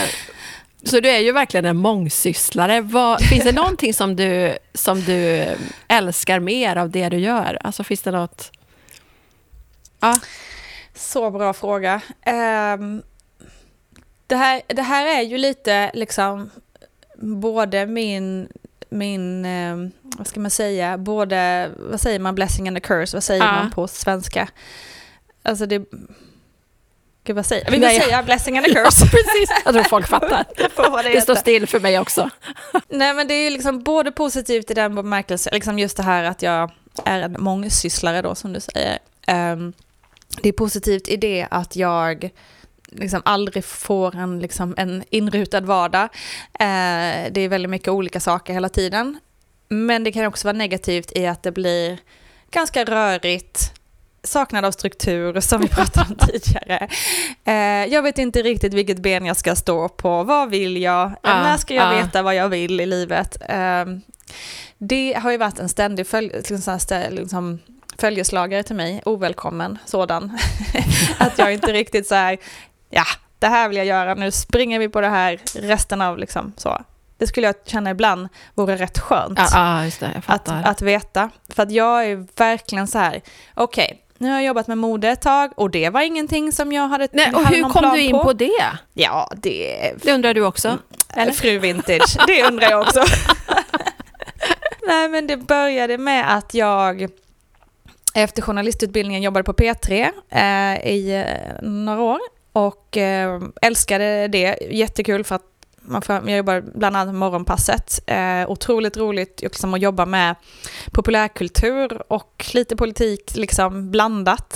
[0.84, 2.80] så du är ju verkligen en mångsysslare.
[2.80, 5.46] Vad, finns det någonting som du, som du
[5.88, 7.58] älskar mer av det du gör?
[7.60, 8.50] Alltså finns det något...
[10.00, 10.20] Ja.
[10.94, 12.00] Så bra fråga.
[12.76, 13.02] Um,
[14.26, 16.50] det, här, det här är ju lite liksom
[17.18, 18.48] både min,
[18.88, 23.24] min um, vad ska man säga, både, vad säger man, blessing and a curse, vad
[23.24, 23.52] säger ja.
[23.52, 24.48] man på svenska?
[25.42, 25.84] Alltså det...
[27.24, 27.70] Gud vad säger jag?
[27.70, 29.04] Vill du säga blessing and a curse?
[29.04, 29.62] Ja, precis.
[29.64, 30.44] Jag tror folk fattar.
[31.02, 32.30] det, det står still för mig också.
[32.88, 36.42] Nej men det är liksom både positivt i den bemärkelsen, liksom just det här att
[36.42, 36.70] jag
[37.04, 38.98] är en mångsysslare då som du säger.
[39.28, 39.72] Um,
[40.42, 42.30] det är positivt i det att jag
[42.86, 46.02] liksom aldrig får en, liksom, en inrutad vardag.
[46.52, 49.20] Eh, det är väldigt mycket olika saker hela tiden.
[49.68, 51.98] Men det kan också vara negativt i att det blir
[52.50, 53.72] ganska rörigt,
[54.24, 56.88] saknad av struktur som vi pratade om tidigare.
[57.44, 61.42] Eh, jag vet inte riktigt vilket ben jag ska stå på, vad vill jag, ja,
[61.42, 61.96] när ska jag ja.
[61.96, 63.36] veta vad jag vill i livet.
[63.48, 63.84] Eh,
[64.78, 67.58] det har ju varit en ständig följ, liksom, liksom,
[67.98, 70.38] följeslagare till mig, ovälkommen sådan.
[71.18, 72.38] att jag inte riktigt så här,
[72.90, 73.04] ja,
[73.38, 76.84] det här vill jag göra, nu springer vi på det här resten av liksom så.
[77.18, 79.38] Det skulle jag känna ibland vore rätt skönt.
[79.38, 81.30] Ja, ja just det, att, att veta.
[81.48, 83.22] För att jag är verkligen så här,
[83.54, 86.72] okej, okay, nu har jag jobbat med mode ett tag och det var ingenting som
[86.72, 88.22] jag hade Nej, och hade hur kom du in på.
[88.22, 88.32] på.
[88.32, 88.62] det?
[88.92, 89.92] Ja, det...
[90.02, 90.68] Det undrar du också?
[90.68, 90.80] Mm,
[91.16, 91.32] eller?
[91.32, 93.00] Fru Vintage, det undrar jag också.
[94.86, 97.08] Nej, men det började med att jag
[98.14, 102.18] efter journalistutbildningen jobbade på P3 eh, i eh, några år
[102.52, 104.58] och eh, älskade det.
[104.70, 105.42] Jättekul för att
[105.84, 108.00] man får, jag jobbar bland annat med Morgonpasset.
[108.06, 110.34] Eh, otroligt roligt liksom, att jobba med
[110.92, 114.54] populärkultur och lite politik liksom, blandat.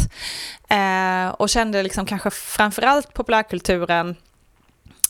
[0.69, 4.17] Eh, och kände liksom, kanske framförallt populärkulturen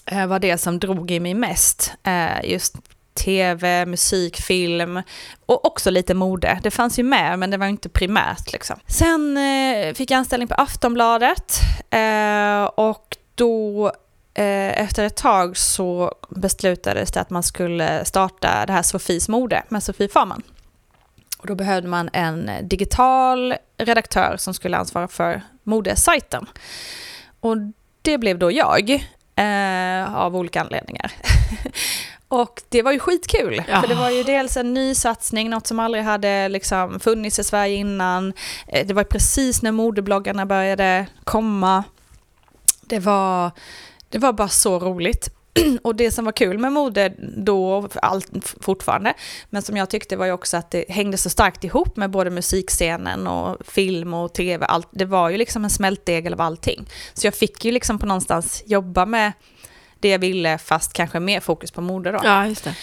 [0.07, 1.93] eh, var det som drog i mig mest.
[2.03, 2.75] Eh, just
[3.15, 5.03] tv, musik, film
[5.47, 6.61] och också lite mode.
[6.63, 8.77] Det fanns ju med men det var inte primärt liksom.
[8.87, 11.61] Sen eh, fick jag anställning på Aftonbladet
[11.91, 13.93] eh, och då
[14.41, 19.83] efter ett tag så beslutades det att man skulle starta det här Sofies mode med
[19.83, 20.43] Sofie Farman.
[21.39, 26.47] Och då behövde man en digital redaktör som skulle ansvara för modesajten.
[27.41, 27.57] Och
[28.03, 28.91] det blev då jag,
[29.37, 31.13] eh, av olika anledningar.
[32.29, 33.81] Och det var ju skitkul, ja.
[33.81, 37.45] för det var ju dels en ny satsning, något som aldrig hade liksom funnits i
[37.45, 38.33] Sverige innan.
[38.67, 41.85] Eh, det var precis när modebloggarna började komma.
[42.81, 43.51] Det var,
[44.09, 45.29] det var bara så roligt.
[45.83, 49.15] Och det som var kul med mode då, allt, fortfarande,
[49.51, 52.31] men som jag tyckte var ju också att det hängde så starkt ihop med både
[52.31, 54.67] musikscenen och film och tv.
[54.67, 56.89] Allt, det var ju liksom en smältdegel av allting.
[57.15, 59.33] Så jag fick ju liksom på någonstans jobba med
[60.01, 62.21] det jag ville, fast kanske mer fokus på mode då.
[62.25, 62.75] Ja, just det.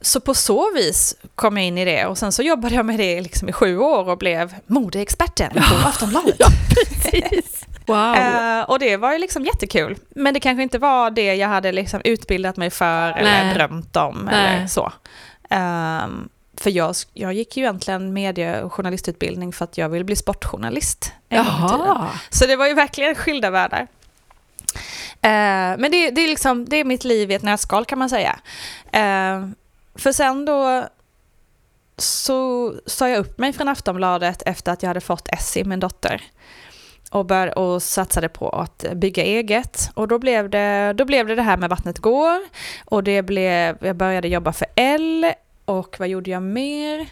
[0.00, 2.98] Så på så vis kom jag in i det och sen så jobbade jag med
[2.98, 6.36] det liksom i sju år och blev modeexperten på Aftonbladet.
[6.38, 7.64] ja, precis.
[7.88, 8.14] Wow.
[8.16, 9.96] Uh, och det var ju liksom jättekul.
[10.10, 13.20] Men det kanske inte var det jag hade liksom utbildat mig för Nej.
[13.20, 14.56] eller drömt om Nej.
[14.56, 14.92] eller så.
[15.50, 20.16] Um, för jag, jag gick ju egentligen medie och journalistutbildning för att jag ville bli
[20.16, 21.12] sportjournalist.
[21.28, 22.08] Jaha.
[22.30, 23.86] Så det var ju verkligen skilda världar.
[25.20, 28.10] Eh, men det, det, är liksom, det är mitt liv i ett nötskal kan man
[28.10, 28.38] säga.
[28.92, 29.48] Eh,
[29.94, 30.88] för sen då
[31.96, 36.22] så sa jag upp mig från Aftonbladet efter att jag hade fått Essie, min dotter.
[37.10, 39.90] Och, bör, och satsade på att bygga eget.
[39.94, 42.40] Och då blev, det, då blev det det här med Vattnet går.
[42.84, 45.32] Och det blev, jag började jobba för L.
[45.64, 47.08] Och vad gjorde jag mer?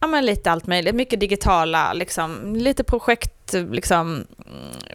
[0.00, 4.24] Ja men lite allt möjligt, mycket digitala, liksom, lite projekt, liksom, mm,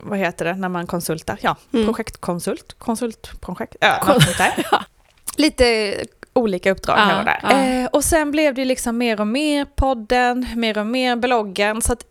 [0.02, 1.38] vad heter det när man konsultar?
[1.42, 1.86] Ja, mm.
[1.86, 3.76] projektkonsult, konsultprojekt,
[4.38, 4.66] där.
[4.72, 4.84] ja.
[5.38, 5.96] Lite
[6.34, 7.40] olika uppdrag ja, här och där.
[7.44, 7.52] Ja.
[7.52, 11.94] Eh, och sen blev det liksom mer och mer podden, mer och mer bloggen, så
[11.94, 12.06] att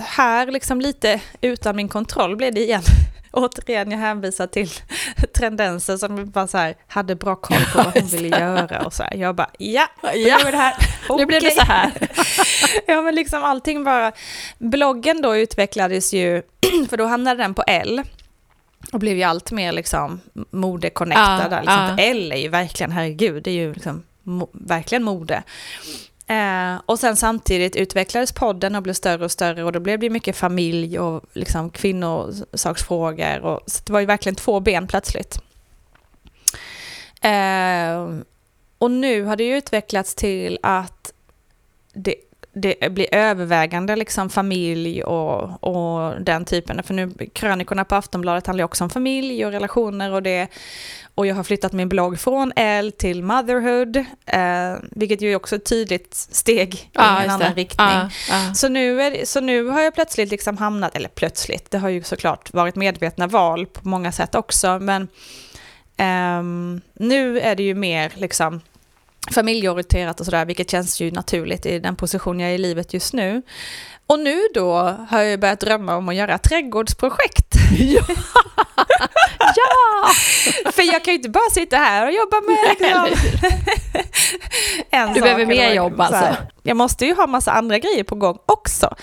[0.00, 2.82] här liksom lite utan min kontroll blev det igen
[3.34, 4.70] återigen, jag hänvisar till
[5.34, 9.02] tendenser som bara så här, hade bra koll på vad hon ville göra och så
[9.02, 9.16] här.
[9.16, 10.50] Jag bara, ja, ja.
[10.50, 10.74] det här.
[11.08, 11.16] Okay.
[11.16, 11.90] Nu blev det så här.
[12.86, 14.12] ja, men liksom allting bara...
[14.58, 16.42] Bloggen då utvecklades ju,
[16.90, 18.02] för då hamnade den på L.
[18.92, 20.20] Och blev ju allt mer liksom
[20.50, 21.52] mode-connectad.
[21.52, 21.96] Ja, liksom.
[21.98, 22.04] ja.
[22.04, 25.42] L är ju verkligen, herregud, det är ju liksom mo verkligen mode.
[26.26, 30.10] Eh, och sen samtidigt utvecklades podden och blev större och större och då blev det
[30.10, 33.40] mycket familj och liksom kvinnosaksfrågor.
[33.40, 35.38] Och, så det var ju verkligen två ben plötsligt.
[37.20, 38.18] Eh,
[38.78, 41.12] och nu har det ju utvecklats till att
[41.92, 42.14] det
[42.54, 46.82] det blir övervägande liksom familj och, och den typen.
[46.82, 50.48] För nu, krönikorna på Aftonbladet handlar också om familj och relationer och det.
[51.14, 53.96] Och jag har flyttat min blogg från L till Motherhood,
[54.26, 57.60] eh, vilket ju också är ett tydligt steg Ja, i en annan det.
[57.60, 57.86] riktning.
[57.88, 58.54] Ja, ja.
[58.54, 62.02] Så, nu är, så nu har jag plötsligt liksom hamnat, eller plötsligt, det har ju
[62.02, 65.08] såklart varit medvetna val på många sätt också, men
[65.96, 68.60] ehm, nu är det ju mer liksom
[69.30, 73.12] familjeorienterat och sådär, vilket känns ju naturligt i den position jag är i livet just
[73.12, 73.42] nu.
[74.06, 77.54] Och nu då har jag börjat drömma om att göra trädgårdsprojekt.
[79.38, 80.10] ja!
[80.72, 83.30] För jag kan ju inte bara sitta här och jobba med liksom,
[84.90, 86.36] en Du sak behöver mer jobb, alltså.
[86.62, 88.94] Jag måste ju ha massa andra grejer på gång också.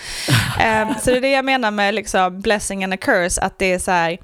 [0.60, 3.72] Ehm, så det är det jag menar med liksom blessing and a curse, att det
[3.72, 4.18] är så här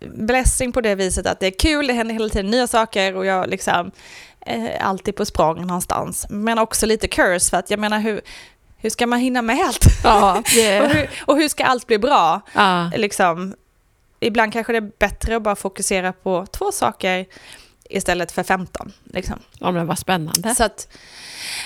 [0.00, 3.26] blessing på det viset att det är kul, det händer hela tiden nya saker och
[3.26, 3.90] jag liksom
[4.46, 6.26] eh, alltid på språng någonstans.
[6.30, 8.20] Men också lite curse för att jag menar hur,
[8.76, 9.86] hur ska man hinna med allt?
[10.04, 12.40] Ja, Och det, hur, och hur ska allt bli bra?
[12.52, 12.90] ja.
[12.96, 13.54] liksom,
[14.20, 17.26] ibland kanske det är bättre att bara fokusera på två saker
[17.88, 18.92] istället för 15.
[19.04, 19.38] Liksom.
[19.60, 20.54] Om det var spännande.
[20.54, 20.88] Så att,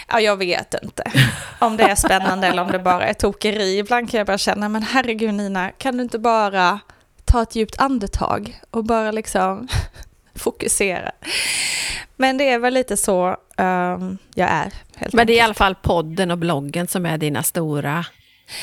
[0.09, 1.13] ja, jag vet inte
[1.59, 3.79] om det är spännande eller om det bara är tokeri.
[3.79, 6.81] Ibland kan jag bara känna, men herregud Nina, kan du inte bara
[7.25, 9.69] ta ett djupt andetag och bara liksom
[10.37, 11.13] fokusera?
[12.17, 14.73] Men det är väl lite så ehm, jag är.
[15.13, 18.05] Men det är i alla fall podden och bloggen som är dina stora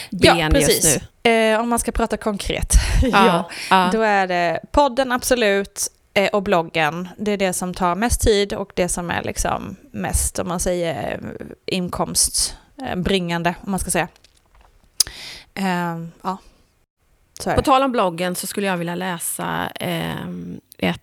[0.10, 0.86] Ja, ben precis.
[0.86, 1.32] just nu.
[1.32, 2.74] Eh, om man ska prata konkret.
[3.02, 3.90] Ja, ja.
[3.94, 7.10] Då är det podden absolut eh, och bloggen.
[7.18, 10.60] Det är det som tar mest tid och det som är liksom mest, om man
[10.60, 11.20] säger,
[11.66, 14.08] inkomstbringande, om man ska säga.
[15.54, 16.38] Eh, ja,
[17.56, 21.02] På tal om bloggen så skulle jag vilja läsa ehm, ett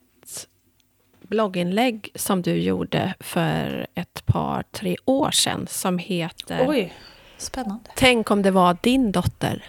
[1.30, 6.92] blogginlägg som du gjorde för ett par, tre år sedan som heter Oj,
[7.36, 7.90] spännande.
[7.96, 9.64] Tänk om det var din dotter.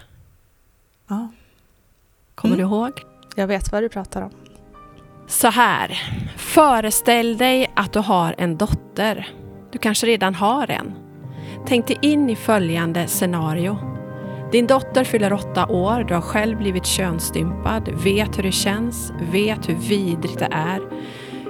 [1.08, 1.28] Ja,
[2.34, 2.68] Kommer Mm.
[2.68, 2.92] du ihåg?
[3.36, 4.30] jag vet vad du pratar om.
[5.26, 5.98] Så här.
[6.36, 9.28] Föreställ dig att du har en dotter.
[9.72, 10.92] Du kanske redan har en.
[11.66, 13.76] Tänk dig in i följande scenario.
[14.52, 19.68] Din dotter fyller åtta år, du har själv blivit könsstympad, vet hur det känns, vet
[19.68, 20.80] hur vidrigt det är,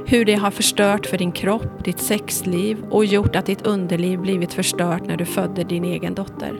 [0.06, 4.54] hur det har förstört för din kropp, ditt sexliv och gjort att ditt underliv blivit
[4.54, 6.52] förstört när du födde din egen dotter.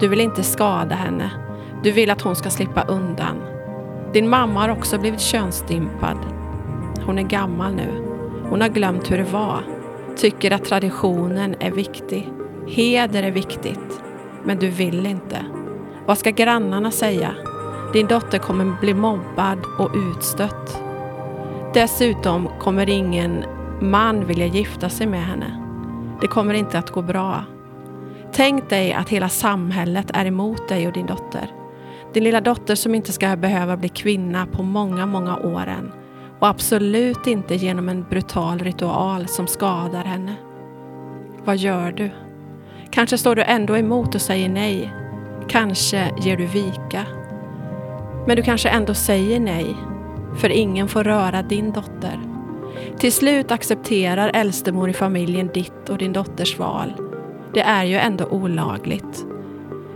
[0.00, 1.30] Du vill inte skada henne.
[1.84, 3.36] Du vill att hon ska slippa undan.
[4.12, 6.18] Din mamma har också blivit könsstympad.
[7.06, 7.88] Hon är gammal nu.
[8.48, 9.64] Hon har glömt hur det var.
[10.16, 12.28] Tycker att traditionen är viktig.
[12.66, 14.02] Heder är viktigt.
[14.44, 15.44] Men du vill inte.
[16.06, 17.34] Vad ska grannarna säga?
[17.92, 20.82] Din dotter kommer bli mobbad och utstött.
[21.74, 23.44] Dessutom kommer ingen
[23.80, 25.62] man vilja gifta sig med henne.
[26.20, 27.44] Det kommer inte att gå bra.
[28.32, 31.50] Tänk dig att hela samhället är emot dig och din dotter.
[32.14, 35.92] Din lilla dotter som inte ska behöva bli kvinna på många, många år än.
[36.38, 40.34] Och absolut inte genom en brutal ritual som skadar henne.
[41.44, 42.10] Vad gör du?
[42.90, 44.92] Kanske står du ändå emot och säger nej.
[45.48, 47.06] Kanske ger du vika.
[48.26, 49.76] Men du kanske ändå säger nej.
[50.36, 52.18] För ingen får röra din dotter.
[52.98, 56.92] Till slut accepterar äldstemor i familjen ditt och din dotters val.
[57.54, 59.26] Det är ju ändå olagligt.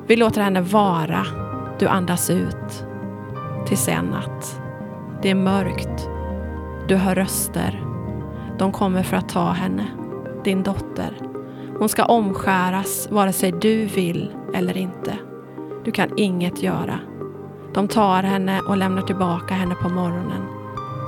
[0.06, 1.26] Vi låter henne vara.
[1.78, 2.84] Du andas ut.
[3.66, 4.60] Tills en natt.
[5.22, 6.08] Det är mörkt.
[6.88, 7.82] Du hör röster.
[8.58, 9.86] De kommer för att ta henne.
[10.44, 11.18] Din dotter.
[11.78, 15.18] Hon ska omskäras vare sig du vill eller inte.
[15.84, 16.98] Du kan inget göra.
[17.76, 20.42] De tar henne och lämnar tillbaka henne på morgonen.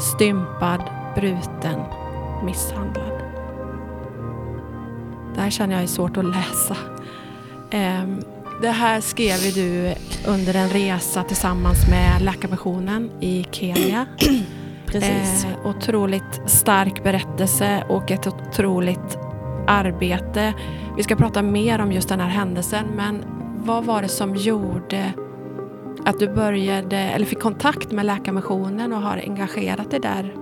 [0.01, 0.83] Stympad,
[1.14, 1.81] bruten,
[2.45, 3.23] misshandlad.
[5.35, 6.77] Det här känner jag är svårt att läsa.
[7.71, 8.23] Ehm,
[8.62, 9.95] det här skrev ju du
[10.27, 14.07] under en resa tillsammans med Läkarmissionen i Kenya.
[14.87, 15.45] Precis.
[15.45, 19.19] Eh, otroligt stark berättelse och ett otroligt
[19.66, 20.55] arbete.
[20.97, 25.12] Vi ska prata mer om just den här händelsen, men vad var det som gjorde
[26.09, 30.34] att du började, eller fick kontakt med Läkarmissionen och har engagerat dig där?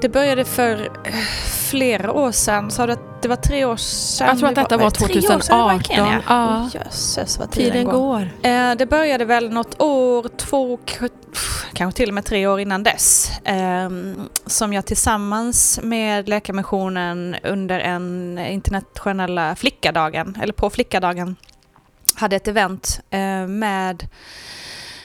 [0.00, 1.14] Det började för eh,
[1.70, 2.70] flera år sedan.
[2.70, 4.28] Sa du att det var tre år sedan?
[4.28, 6.22] Jag tror att detta var tre år sedan vi var 2018.
[6.28, 6.58] Ja.
[6.64, 7.92] Åh, Jösses vad tiden, Tiden går.
[7.92, 8.28] går.
[8.50, 10.78] Eh, det började väl något år, två,
[11.72, 13.30] kanske till och med tre år innan dess.
[13.44, 13.90] Eh,
[14.46, 21.36] som jag tillsammans med Läkarmissionen under en internationella flickadagen, eller på flickadagen,
[22.14, 24.08] hade ett event eh, med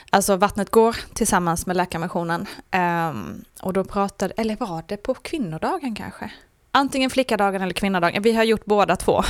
[0.10, 2.46] Alltså Vattnet går tillsammans med Läkarmissionen.
[2.72, 3.14] Eh,
[3.62, 6.32] och då pratade, eller var det på kvinnodagen kanske?
[6.78, 8.24] antingen flickadagen eller kvinnodagen.
[8.24, 9.24] Vi har gjort båda två.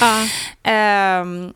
[0.00, 0.26] Ja.
[0.62, 1.54] Ehm,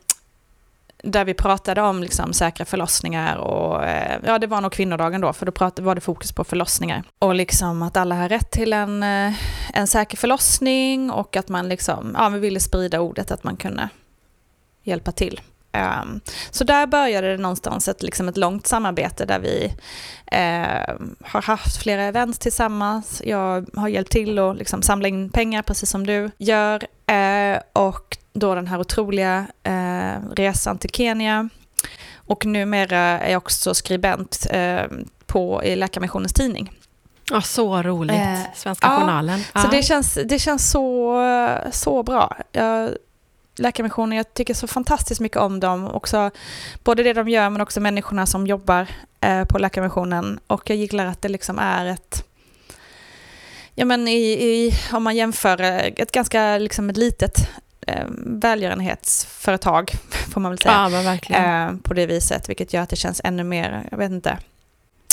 [1.03, 5.33] där vi pratade om liksom säkra förlossningar och eh, ja, det var nog kvinnodagen då,
[5.33, 7.03] för då pratade, var det fokus på förlossningar.
[7.19, 9.35] Och liksom att alla har rätt till en, eh,
[9.75, 13.89] en säker förlossning och att man liksom, ja, vi ville sprida ordet att man kunde
[14.83, 15.41] hjälpa till.
[15.77, 16.21] Ehm,
[16.51, 19.73] så där började det någonstans ett, liksom ett långt samarbete där vi
[20.27, 23.23] eh, har haft flera events tillsammans.
[23.25, 26.83] Jag har hjälpt till att liksom samla in pengar precis som du gör.
[27.07, 31.49] Eh, och då den här otroliga eh, resan till Kenya.
[32.17, 34.83] Och numera är jag också skribent eh,
[35.27, 36.73] på, i Läkarmissionens tidning.
[37.31, 38.17] Ja, så roligt.
[38.17, 39.39] Eh, Svenska ja, journalen.
[39.41, 39.69] Så Ja.
[39.71, 41.23] det känns, det känns så,
[41.73, 42.37] så bra.
[42.53, 42.91] Jag,
[43.59, 45.87] Läkarmissionen, jag tycker så fantastiskt mycket om dem.
[45.87, 46.31] Också,
[46.85, 48.89] både det de gör men också människorna som jobbar
[49.21, 50.41] eh, på Läkarmissionen.
[50.47, 52.25] Och jag gillar att det liksom är ett...
[53.75, 57.49] Ja men i, i, om man jämför eh, ett ganska liksom ett litet
[57.87, 59.93] eh, välgörenhetsföretag,
[60.33, 60.75] får man väl säga.
[61.29, 61.69] ja.
[61.69, 64.39] Eh, på det viset, vilket gör att det känns ännu mer, jag vet inte,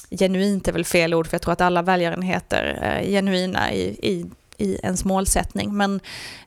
[0.09, 4.25] genuint är väl fel ord, för jag tror att alla välgörenheter är genuina i, i,
[4.57, 5.99] i ens målsättning, men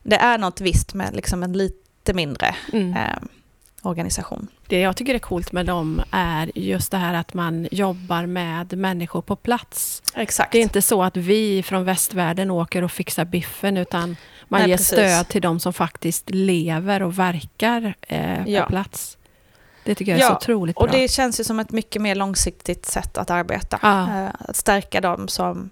[0.03, 1.51] det är något visst med liksom en
[2.07, 2.93] lite mindre Mm.
[2.97, 3.17] eh,
[3.81, 4.47] organisation.
[4.67, 8.77] Det jag tycker är coolt med dem är just det här att man jobbar med
[8.77, 10.03] människor på plats.
[10.15, 10.51] Exakt.
[10.51, 14.15] Det är inte så att vi från västvärlden åker och fixar biffen utan
[14.47, 14.87] man Nej, ger precis.
[14.87, 18.61] stöd till de som faktiskt lever och verkar eh, Ja.
[18.63, 19.17] på plats.
[19.83, 20.83] Det tycker jag är Ja, så otroligt bra.
[20.85, 23.79] Och det känns ju som ett mycket mer långsiktigt sätt att arbeta.
[23.81, 24.03] Ja.
[24.23, 25.69] Eh, att stärka de som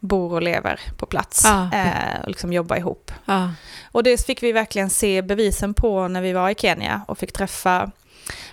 [0.00, 1.68] bor och lever på plats Ja.
[1.72, 3.10] eh, och liksom jobba ihop.
[3.24, 3.50] ja.
[3.92, 7.32] Och det fick vi verkligen se bevisen på när vi var i Kenya och fick
[7.32, 7.90] träffa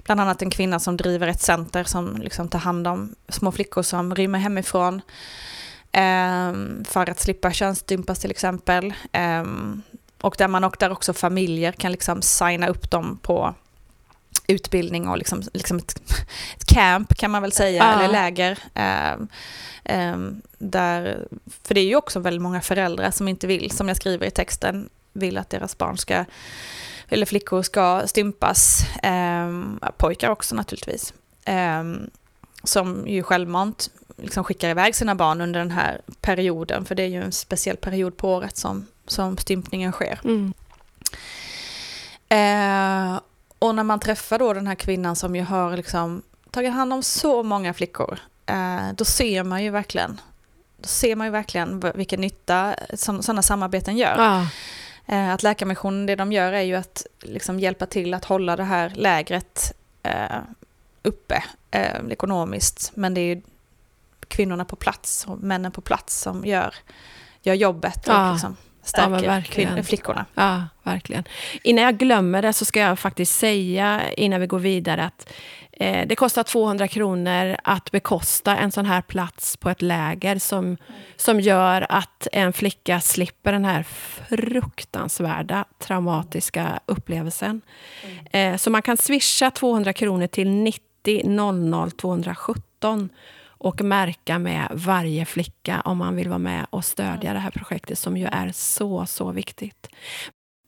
[0.03, 3.81] bland annat en kvinna som driver ett center som liksom tar hand om små flickor
[3.81, 5.01] som rymmer hemifrån
[5.91, 8.93] ehm, för att slippa könsstympas till exempel.
[9.11, 9.81] Ehm,
[10.21, 13.55] och där man och där också familjer kan liksom signa upp dem på
[14.53, 15.99] utbildning och liksom, liksom ett,
[16.57, 17.93] ett camp kan man väl säga, Ja.
[17.99, 18.59] eller läger.
[18.73, 19.27] Ehm,
[19.83, 21.27] ehm, där,
[21.63, 24.31] för det är ju också väldigt många föräldrar som inte vill, som jag skriver i
[24.31, 26.25] texten, vill att deras barn ska,
[27.09, 28.85] eller flickor ska stympas.
[29.03, 31.13] Ehm, pojkar också naturligtvis.
[32.63, 37.07] Som ju självmant liksom skickar iväg sina barn under den här perioden, för det är
[37.07, 40.19] ju en speciell period på året som, som stympningen sker.
[40.23, 40.53] Mm.
[42.29, 43.19] Eh,
[43.63, 47.03] och när man träffar då den här kvinnan som ju har liksom tagit hand om
[47.03, 50.21] så många flickor, eh, då ser man ju verkligen
[50.77, 54.15] då ser man ju verkligen vilken nytta sådana samarbeten gör.
[54.17, 54.47] Ja.
[55.05, 58.63] Eh, att Läkarmissionen, det de gör är ju att liksom hjälpa till att hålla det
[58.63, 60.37] här lägret eh,
[61.03, 61.43] uppe
[62.09, 62.91] ekonomiskt.
[62.95, 63.41] Men det är ju
[64.27, 66.75] kvinnorna på plats och männen på plats som gör,
[67.41, 68.31] gör jobbet och Ja.
[68.33, 70.25] liksom stärker kvin- flickorna.
[70.35, 71.23] Ja, verkligen.
[71.63, 75.33] Innan jag glömmer det så ska jag faktiskt säga, innan vi går vidare, att
[75.71, 80.77] eh, det kostar 200 kronor att bekosta en sån här plats på ett läger som,
[81.15, 87.61] som gör att en flicka slipper den här fruktansvärda traumatiska upplevelsen.
[88.31, 90.83] Eh, så man kan swisha 200 kronor till 90
[91.23, 93.09] 00 217
[93.63, 97.99] och märka med varje flicka om man vill vara med och stödja det här projektet
[97.99, 99.87] som ju är så, så viktigt.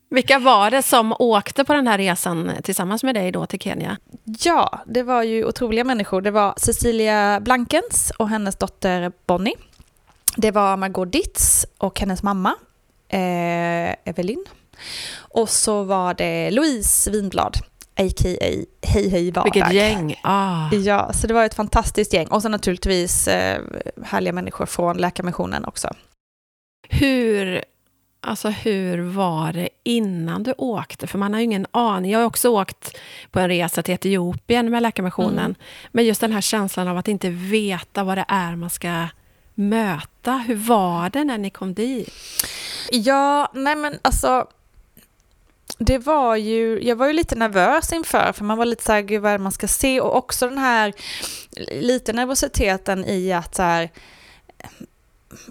[0.09, 3.97] Vilka var det som åkte på den här resan tillsammans med dig då till Kenya?
[4.23, 6.21] Ja, det var ju otroliga människor.
[6.21, 9.55] Det var Cecilia Blankens och hennes dotter Bonnie.
[10.35, 12.55] Det var Margot Ditz och hennes mamma
[13.09, 14.45] eh, Evelyn.
[15.17, 17.57] Och så var det Louise Winblad,
[17.97, 18.65] a.k.a.
[18.87, 19.53] Hej Hej Vardag.
[19.53, 20.15] Vilket gäng!
[20.23, 20.73] Ah.
[20.73, 22.27] Ja, så det var ett fantastiskt gäng.
[22.27, 23.61] Och så naturligtvis eh,
[24.03, 25.89] härliga människor från Läkarmissionen också.
[26.89, 27.63] Hur,
[28.21, 31.07] alltså hur var det innan du åkte?
[31.07, 32.11] För man har ju ingen aning.
[32.11, 32.97] Jag har också åkt
[33.31, 35.37] på en resa till Etiopien med Läkarmissionen.
[35.39, 35.55] Mm.
[35.91, 39.07] Men just den här känslan av att inte veta vad det är man ska
[39.53, 40.37] möta.
[40.37, 42.13] Hur var det när ni kom dit?
[42.91, 44.47] Ja, nej men alltså.
[45.77, 49.01] Det var ju, jag var ju lite nervös inför, för man var lite så här,
[49.01, 50.01] gud vad är det man ska se?
[50.01, 50.93] Och också den här
[51.71, 53.89] lite nervositeten i att så här,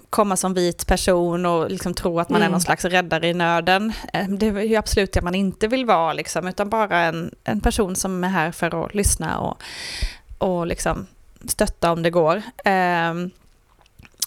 [0.09, 2.51] komma som vit person och liksom tro att man är Mm.
[2.51, 3.93] någon slags räddare i nöden.
[4.13, 7.61] Eh, Det är ju absolut det man inte vill vara, liksom, utan bara en, en
[7.61, 9.57] person som är här för att lyssna och,
[10.37, 11.07] och liksom
[11.47, 12.41] stötta om det går.
[12.65, 13.31] Ehm,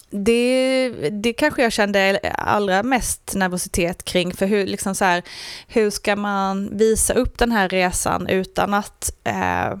[0.09, 5.23] det, det kanske jag kände allra mest nervositet kring, för hur, liksom så här,
[5.67, 9.73] hur ska man visa upp den här resan utan att eh,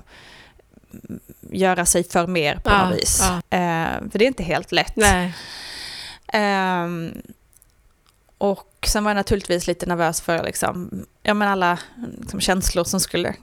[1.51, 3.21] göra sig för mer på Ja, något vis.
[3.21, 3.57] ja.
[3.57, 4.93] Eh, för det är inte helt lätt.
[6.33, 7.11] Ehm,
[8.37, 11.79] och sen var jag naturligtvis lite nervös för liksom, ja, men alla
[12.21, 13.35] liksom, känslor som skulle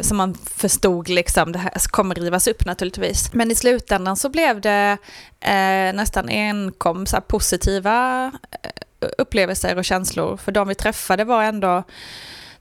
[0.00, 3.32] som man förstod liksom, det här kommer rivas upp naturligtvis.
[3.32, 4.96] Men i slutändan så blev det
[5.40, 8.24] eh, nästan enkom så positiva
[8.62, 10.36] eh, upplevelser och känslor.
[10.36, 11.84] För de vi träffade var ändå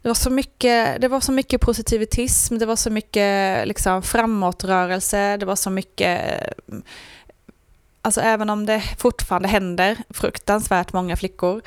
[0.02, 5.38] det var så mycket, det var så mycket positivitism, det var så mycket liksom, framåtrörelse,
[5.38, 6.22] det var så mycket
[8.02, 11.62] alltså även om det fortfarande händer fruktansvärt många flickor,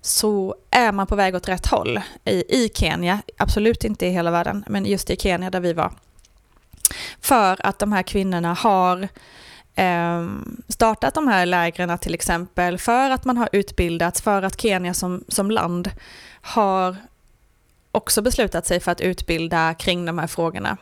[0.00, 4.30] så är man på väg åt rätt håll i, i Kenya, absolut inte i hela
[4.30, 5.92] världen, men just i Kenya där vi var.
[7.20, 9.08] För att de här kvinnorna har
[9.74, 10.26] eh,
[10.68, 15.24] startat de här lägren till exempel, för att man har utbildats, för att Kenya som,
[15.28, 15.90] som land
[16.40, 16.96] har
[17.92, 20.76] också beslutat sig för att utbilda kring de här frågorna.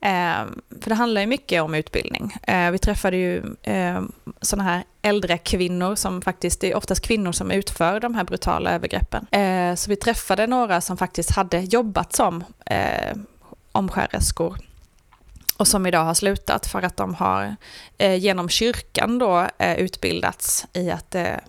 [0.00, 0.44] Eh,
[0.80, 2.36] för det handlar ju mycket om utbildning.
[2.42, 4.02] Eh, vi träffade ju eh,
[4.40, 8.70] sådana här äldre kvinnor som faktiskt, det är oftast kvinnor som utför de här brutala
[8.72, 9.26] övergreppen.
[9.30, 13.16] Eh, så vi träffade några som faktiskt hade jobbat som eh,
[13.72, 14.58] omskärerskor
[15.56, 17.56] och som idag har slutat för att de har
[17.98, 21.40] eh, genom kyrkan då eh, utbildats i att det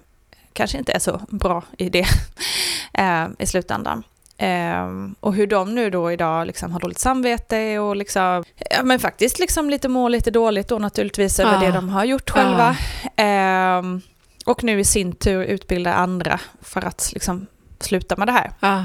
[0.54, 2.06] kanske inte är så bra idé
[2.94, 4.04] eh, i slutändan.
[4.42, 9.00] Um, och hur de nu då idag liksom har dåligt samvete och liksom, ja men
[9.00, 11.60] faktiskt liksom lite mår lite dåligt då naturligtvis över ah.
[11.60, 12.76] det de har gjort själva.
[13.18, 13.80] Ah.
[13.80, 14.02] Um,
[14.46, 17.48] och nu i sin tur utbilda andra för att liksom
[17.80, 18.52] sluta med det här.
[18.60, 18.84] Ah.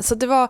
[0.00, 0.48] Så det var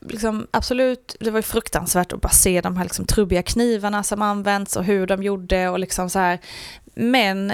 [0.00, 4.76] liksom absolut, det var fruktansvärt att bara se de här liksom trubbiga knivarna som används
[4.76, 6.38] och hur de gjorde och liksom så här.
[6.94, 7.52] Men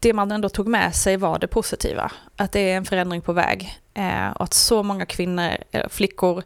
[0.00, 3.32] det man ändå tog med sig var det positiva, att det är en förändring på
[3.32, 3.78] väg.
[3.94, 5.50] Eh, och att så många kvinnor,
[5.88, 6.42] flickor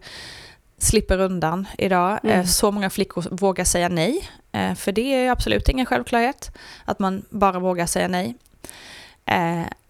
[0.79, 2.13] slipper undan idag.
[2.25, 2.47] Eh, mm.
[2.47, 4.31] så många flickor vågar säga nej.
[4.53, 6.51] Eh, för det är absolut ingen självklarhet,
[6.85, 8.35] att man bara vågar säga nej.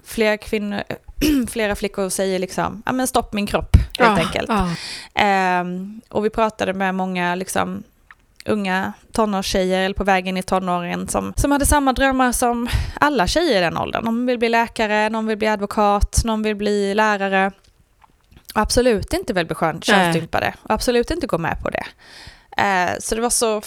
[0.04, 0.82] Flera, kvinnor,
[1.50, 4.50] flera flickor säger liksom, ja men stopp min kropp, helt ja, enkelt.
[5.14, 7.82] Ehm, och vi pratade med många liksom,
[8.44, 13.58] unga tonårstjejer eller på vägen i tonåren som, som hade samma drömmar som alla tjejer
[13.58, 14.04] i den åldern.
[14.04, 17.52] Någon vill bli läkare, någon vill bli advokat, någon vill bli lärare.
[18.54, 21.86] Och absolut inte vill bli könsstympade och absolut inte gå med på det.
[22.62, 23.62] Eh, så det var så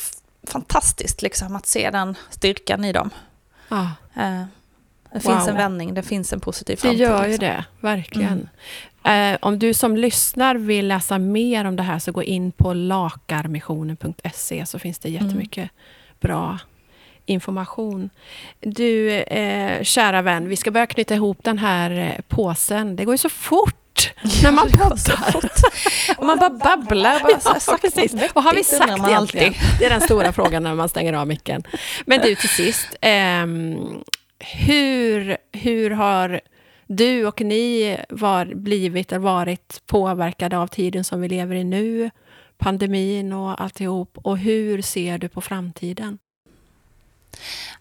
[0.48, 3.10] fantastiskt liksom att se den styrkan i dem.
[3.70, 3.88] Ah.
[4.16, 4.44] Eh,
[5.14, 5.50] det finns wow.
[5.50, 7.00] en vändning, det finns en positiv framtid.
[7.00, 7.48] Det gör ju liksom.
[7.48, 8.32] det, verkligen.
[8.32, 8.50] Mm.
[9.06, 12.74] Eh, om du som lyssnar vill läsa mer om det här så gå in på
[12.74, 15.24] lakarmissionen.se så finns det mm.
[15.24, 15.70] jättemycket mm.
[16.20, 16.60] bra
[17.26, 18.10] information.
[18.60, 22.95] Du, eh, kära vän, vi ska börja knyta ihop den här eh, påsen.
[22.95, 24.68] Det går ju så fort när man.
[26.18, 27.20] Och man bara babblar.
[27.20, 28.16] Bara ja, precis.
[28.34, 29.53] Vad har vi sagt man alltid?
[29.80, 31.64] Det är den stora frågan när man stänger av micken.
[32.06, 32.88] Men du, till sist.
[33.01, 33.45] Eh,
[34.39, 36.41] hur, hur har
[36.88, 42.10] du och ni var, blivit och varit påverkade av tiden som vi lever i nu,
[42.58, 44.18] pandemin och alltihop?
[44.22, 46.18] Och hur ser du på framtiden?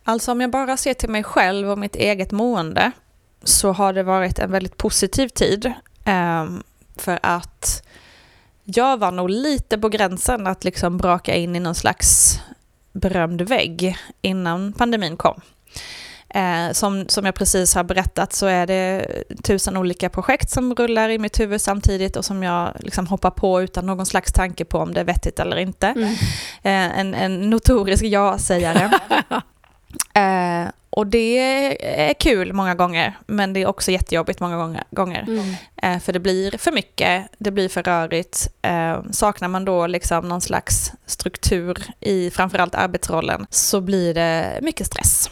[0.04, 2.92] Alltså om jag bara ser till mig själv och mitt eget mående
[3.42, 5.72] så har det varit en väldigt positiv tid.
[6.04, 6.62] Ehm,
[6.96, 7.86] för att
[8.64, 12.40] jag var nog lite på gränsen att liksom braka in i någon slags
[12.92, 15.40] berömd vägg innan pandemin kom.
[16.34, 19.06] Eh, som, som jag precis har berättat så är det
[19.42, 23.62] tusen olika projekt som rullar i mitt huvud samtidigt och som jag liksom hoppar på
[23.62, 25.86] utan någon slags tanke på om det är vettigt eller inte.
[25.86, 26.12] Mm.
[26.62, 28.90] Eh, en, en notorisk ja-sägare.
[30.14, 31.38] eh, och det
[31.80, 35.22] är kul många gånger, men det är också jättejobbigt många gånger.
[35.22, 35.54] Mm.
[35.82, 38.48] Eh, för det blir för mycket, det blir för rörigt.
[38.62, 44.86] Eh, saknar man då liksom någon slags struktur i framförallt arbetsrollen så blir det mycket
[44.86, 45.30] stress.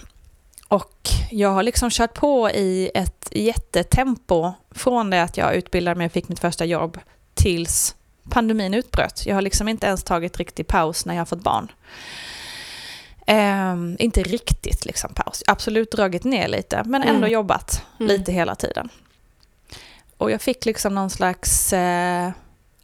[0.73, 6.07] Och jag har liksom kört på i ett jättetempo från det att jag utbildade mig
[6.07, 6.99] och fick mitt första jobb
[7.35, 7.95] tills
[8.31, 9.27] pandemin utbröt.
[9.27, 11.73] Jag har liksom inte ens tagit riktig paus när jag har fått barn.
[13.27, 17.33] Um, inte riktigt liksom paus, absolut dragit ner lite, men ändå mm.
[17.33, 18.09] jobbat mm.
[18.09, 18.89] lite hela tiden.
[20.17, 22.31] Och jag fick liksom någon slags uh,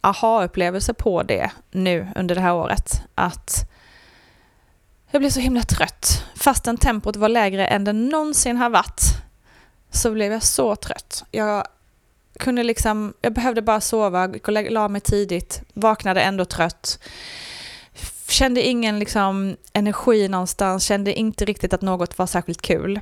[0.01, 3.01] aha-upplevelse på det nu under det här året.
[3.15, 3.69] Att
[5.11, 6.25] jag blev så himla trött.
[6.35, 9.01] Fastän tempot var lägre än det någonsin har varit
[9.91, 11.23] så blev jag så trött.
[11.31, 11.67] Jag
[12.39, 16.99] kunde liksom, jag behövde bara sova, gick och la mig tidigt, vaknade ändå trött.
[18.27, 22.99] Kände ingen liksom energi någonstans, kände inte riktigt att något var särskilt kul.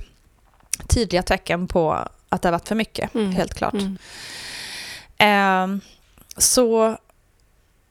[0.87, 3.31] Tidiga tecken på att det har varit för mycket, mm.
[3.31, 3.73] helt klart.
[3.73, 3.97] Mm.
[5.17, 5.81] Eh,
[6.37, 6.97] så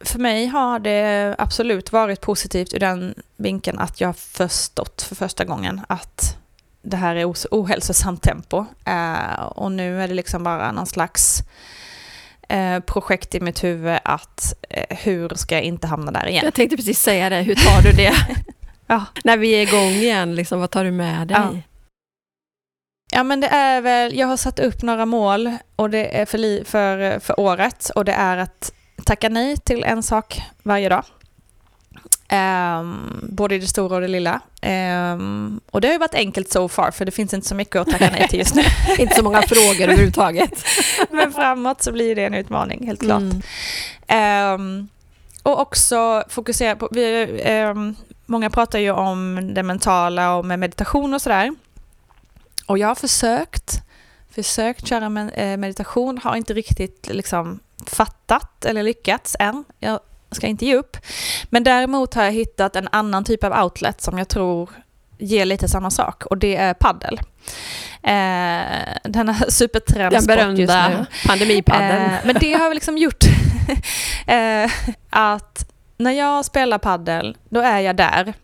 [0.04, 5.44] för mig har det absolut varit positivt ur den vinkeln att jag förstått för första
[5.44, 6.36] gången att
[6.82, 8.64] det här är os- ohälsosamt tempo.
[8.84, 11.42] Eh, och nu är det liksom bara någon slags
[12.48, 16.44] eh, projekt i mitt huvud att eh, hur ska jag inte hamna där igen?
[16.44, 18.12] Jag tänkte precis säga det, hur tar du det?
[18.88, 19.04] Ja.
[19.24, 21.36] När vi är igång igen, liksom, vad tar du med dig?
[21.40, 21.54] Ja.
[23.12, 26.38] Ja men det är väl, jag har satt upp några mål och det är för,
[26.38, 28.72] li- för, för året och det är att
[29.06, 31.04] tacka nej till en sak varje dag.
[32.28, 34.40] Ehm, både i det stora och det lilla.
[34.60, 37.76] Ehm, och det har ju varit enkelt so far för det finns inte så mycket
[37.76, 38.62] att tacka nej till just nu.
[38.98, 40.64] Inte så många frågor överhuvudtaget.
[41.10, 43.22] men framåt så blir det en utmaning helt klart.
[43.22, 43.42] Mm.
[44.06, 44.88] Ehm,
[45.42, 47.94] och också fokusera på, vi,
[48.26, 51.54] många pratar ju om det mentala och med meditation och sådär.
[52.66, 53.82] Och jag har försökt,
[54.30, 57.60] försökt köra med, eh, meditation, har inte riktigt liksom
[57.90, 59.64] fattat eller lyckats än.
[59.80, 60.96] Jag ska inte ge upp.
[61.50, 64.70] Men däremot har jag hittat en annan typ av outlet som jag tror
[65.18, 67.20] ger lite samma sak och det är paddel.
[68.02, 72.04] Eh, den här supertrend Den berömda pandemipaddeln.
[72.04, 73.24] Eh, men det har liksom gjort
[74.26, 74.70] eh,
[75.10, 78.34] att när jag spelar paddel, då är jag där.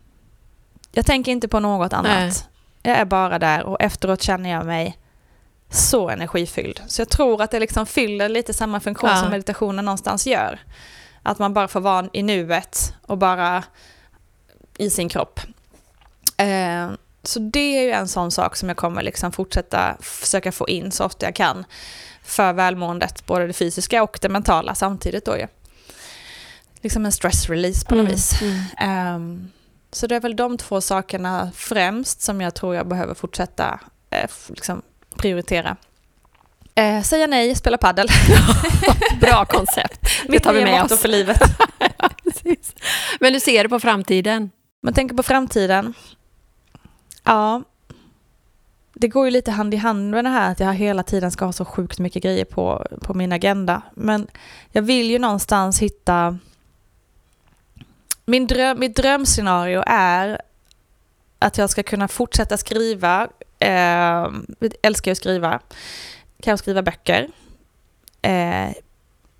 [0.91, 2.11] Jag tänker inte på något annat.
[2.11, 2.31] Nej.
[2.83, 4.97] Jag är bara där och efteråt känner jag mig
[5.73, 6.81] så energifylld.
[6.87, 9.15] Så jag tror att det liksom fyller lite samma funktion Ja.
[9.17, 10.59] som meditationen någonstans gör.
[11.23, 13.63] Att man bara får vara i nuet och bara
[14.77, 15.39] i sin kropp.
[16.37, 16.89] Eh,
[17.23, 20.91] så det är ju en sån sak som jag kommer liksom fortsätta försöka få in
[20.91, 21.65] så ofta jag kan
[22.23, 25.47] för välmåendet, både det fysiska och det mentala samtidigt då ju.
[26.81, 28.41] Liksom en stress release på något Mm, vis.
[28.41, 28.59] mm.
[28.77, 29.51] Ehm,
[29.91, 34.29] så det är väl de två sakerna främst som jag tror jag behöver fortsätta eh,
[34.47, 34.81] liksom
[35.17, 35.77] prioritera.
[36.75, 38.07] Eh, säga nej, spela paddel.
[39.21, 40.07] Bra koncept.
[40.27, 41.01] Det tar vi med oss.
[41.01, 41.41] för livet.
[43.19, 44.51] Men du ser det på framtiden?
[44.81, 45.93] Man tänker på framtiden.
[47.23, 47.63] Ja,
[48.93, 51.45] det går ju lite hand i hand med det här att jag hela tiden ska
[51.45, 53.81] ha så sjukt mycket grejer på, på min agenda.
[53.93, 54.27] Men
[54.71, 56.37] jag vill ju någonstans hitta...
[58.25, 60.41] Min dröm, mitt drömscenario är
[61.43, 63.27] att jag ska kunna fortsätta skriva.
[63.59, 65.59] Eh, jag älskar att skriva.
[66.43, 67.27] Kan skriva böcker.
[68.21, 68.69] Eh,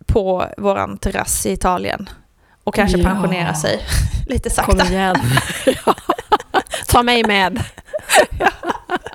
[0.05, 2.09] på våran terrass i Italien.
[2.63, 3.09] Och kanske Ja.
[3.09, 3.85] pensionera sig
[4.27, 4.71] lite sakta.
[4.71, 5.15] Kom igen.
[5.85, 5.95] Ja.
[6.87, 7.63] Ta mig med.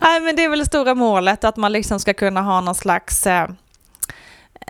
[0.02, 2.74] Nej, men det är väl det stora målet, att man liksom ska kunna ha någon
[2.74, 3.48] slags eh,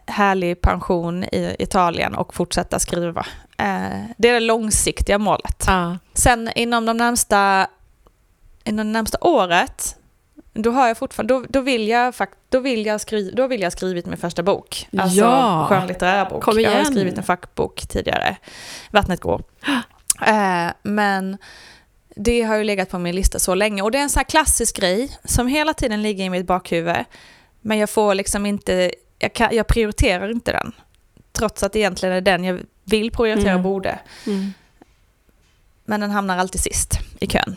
[0.07, 3.27] härlig pension i Italien och fortsätta skriva.
[3.59, 5.65] Eh, det är det långsiktiga målet.
[5.67, 5.99] Ja.
[6.15, 7.67] Sen inom de närmsta,
[8.69, 9.97] inom det närmsta året,
[10.53, 12.15] då har jag fortfarande, då, då vill jag
[12.49, 14.89] då vill jag skri, då vill jag skrivit min första bok.
[14.99, 15.67] Alltså Ja.
[15.69, 16.43] skönlitterär bok.
[16.43, 16.93] Kom Jag har igen.
[16.93, 18.37] skrivit en fackbok tidigare,
[18.91, 19.43] Vattnet går.
[20.27, 21.39] Eh, men
[22.17, 24.25] det har ju legat på min lista så länge och det är en sån här
[24.25, 26.97] klassisk grej som hela tiden ligger i mitt bakhuvud.
[27.61, 30.73] Men jag får liksom inte, jag, kan, jag prioriterar inte den.
[31.33, 33.63] Trots att det egentligen är den jag vill prioritera och Mm.
[33.63, 33.99] borde.
[34.27, 34.53] Mm.
[35.85, 37.57] Men den hamnar alltid sist i kön.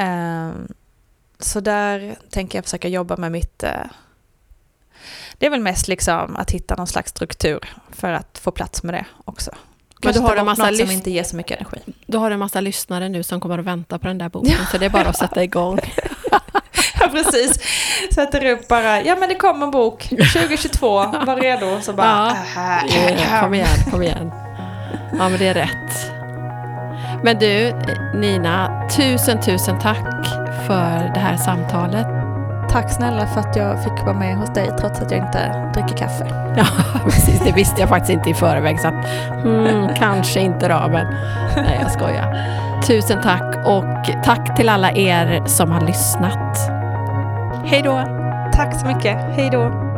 [0.00, 0.68] Ehm,
[1.38, 3.62] så där tänker jag försöka jobba med mitt...
[3.62, 3.70] eh,
[5.38, 8.94] det är väl mest liksom att hitta någon slags struktur för att få plats med
[8.94, 9.50] det också.
[10.02, 11.92] Men du har en massa något som inte ger så mycket energi.
[12.06, 14.78] Du har en massa lyssnare nu som kommer att vänta på den där boken, så
[14.78, 15.78] det är bara att sätta igång.
[17.00, 17.58] Ja, precis.
[18.14, 21.80] Sätter upp bara, ja men det kommer en bok 2022, var redo.
[21.80, 22.80] Så bara, Ja.
[23.30, 24.30] Ja, kom igen, kom igen.
[25.18, 26.19] Ja, men det är rätt.
[27.22, 27.72] Men du,
[28.14, 30.26] Nina, tusen, tusen tack
[30.66, 32.06] för det här samtalet.
[32.70, 35.96] Tack snälla för att jag fick vara med hos dig trots att jag inte dricker
[35.96, 36.26] kaffe.
[36.56, 36.64] Ja,
[37.04, 37.40] precis.
[37.44, 39.06] Det visste jag faktiskt inte i förväg, så att,
[39.42, 41.06] hmm, kanske inte då, men
[41.56, 42.36] nej, jag skojar.
[42.86, 46.58] Tusen tack och tack till alla er som har lyssnat.
[47.64, 48.00] Hej då!
[48.52, 49.89] Tack så mycket, hej då.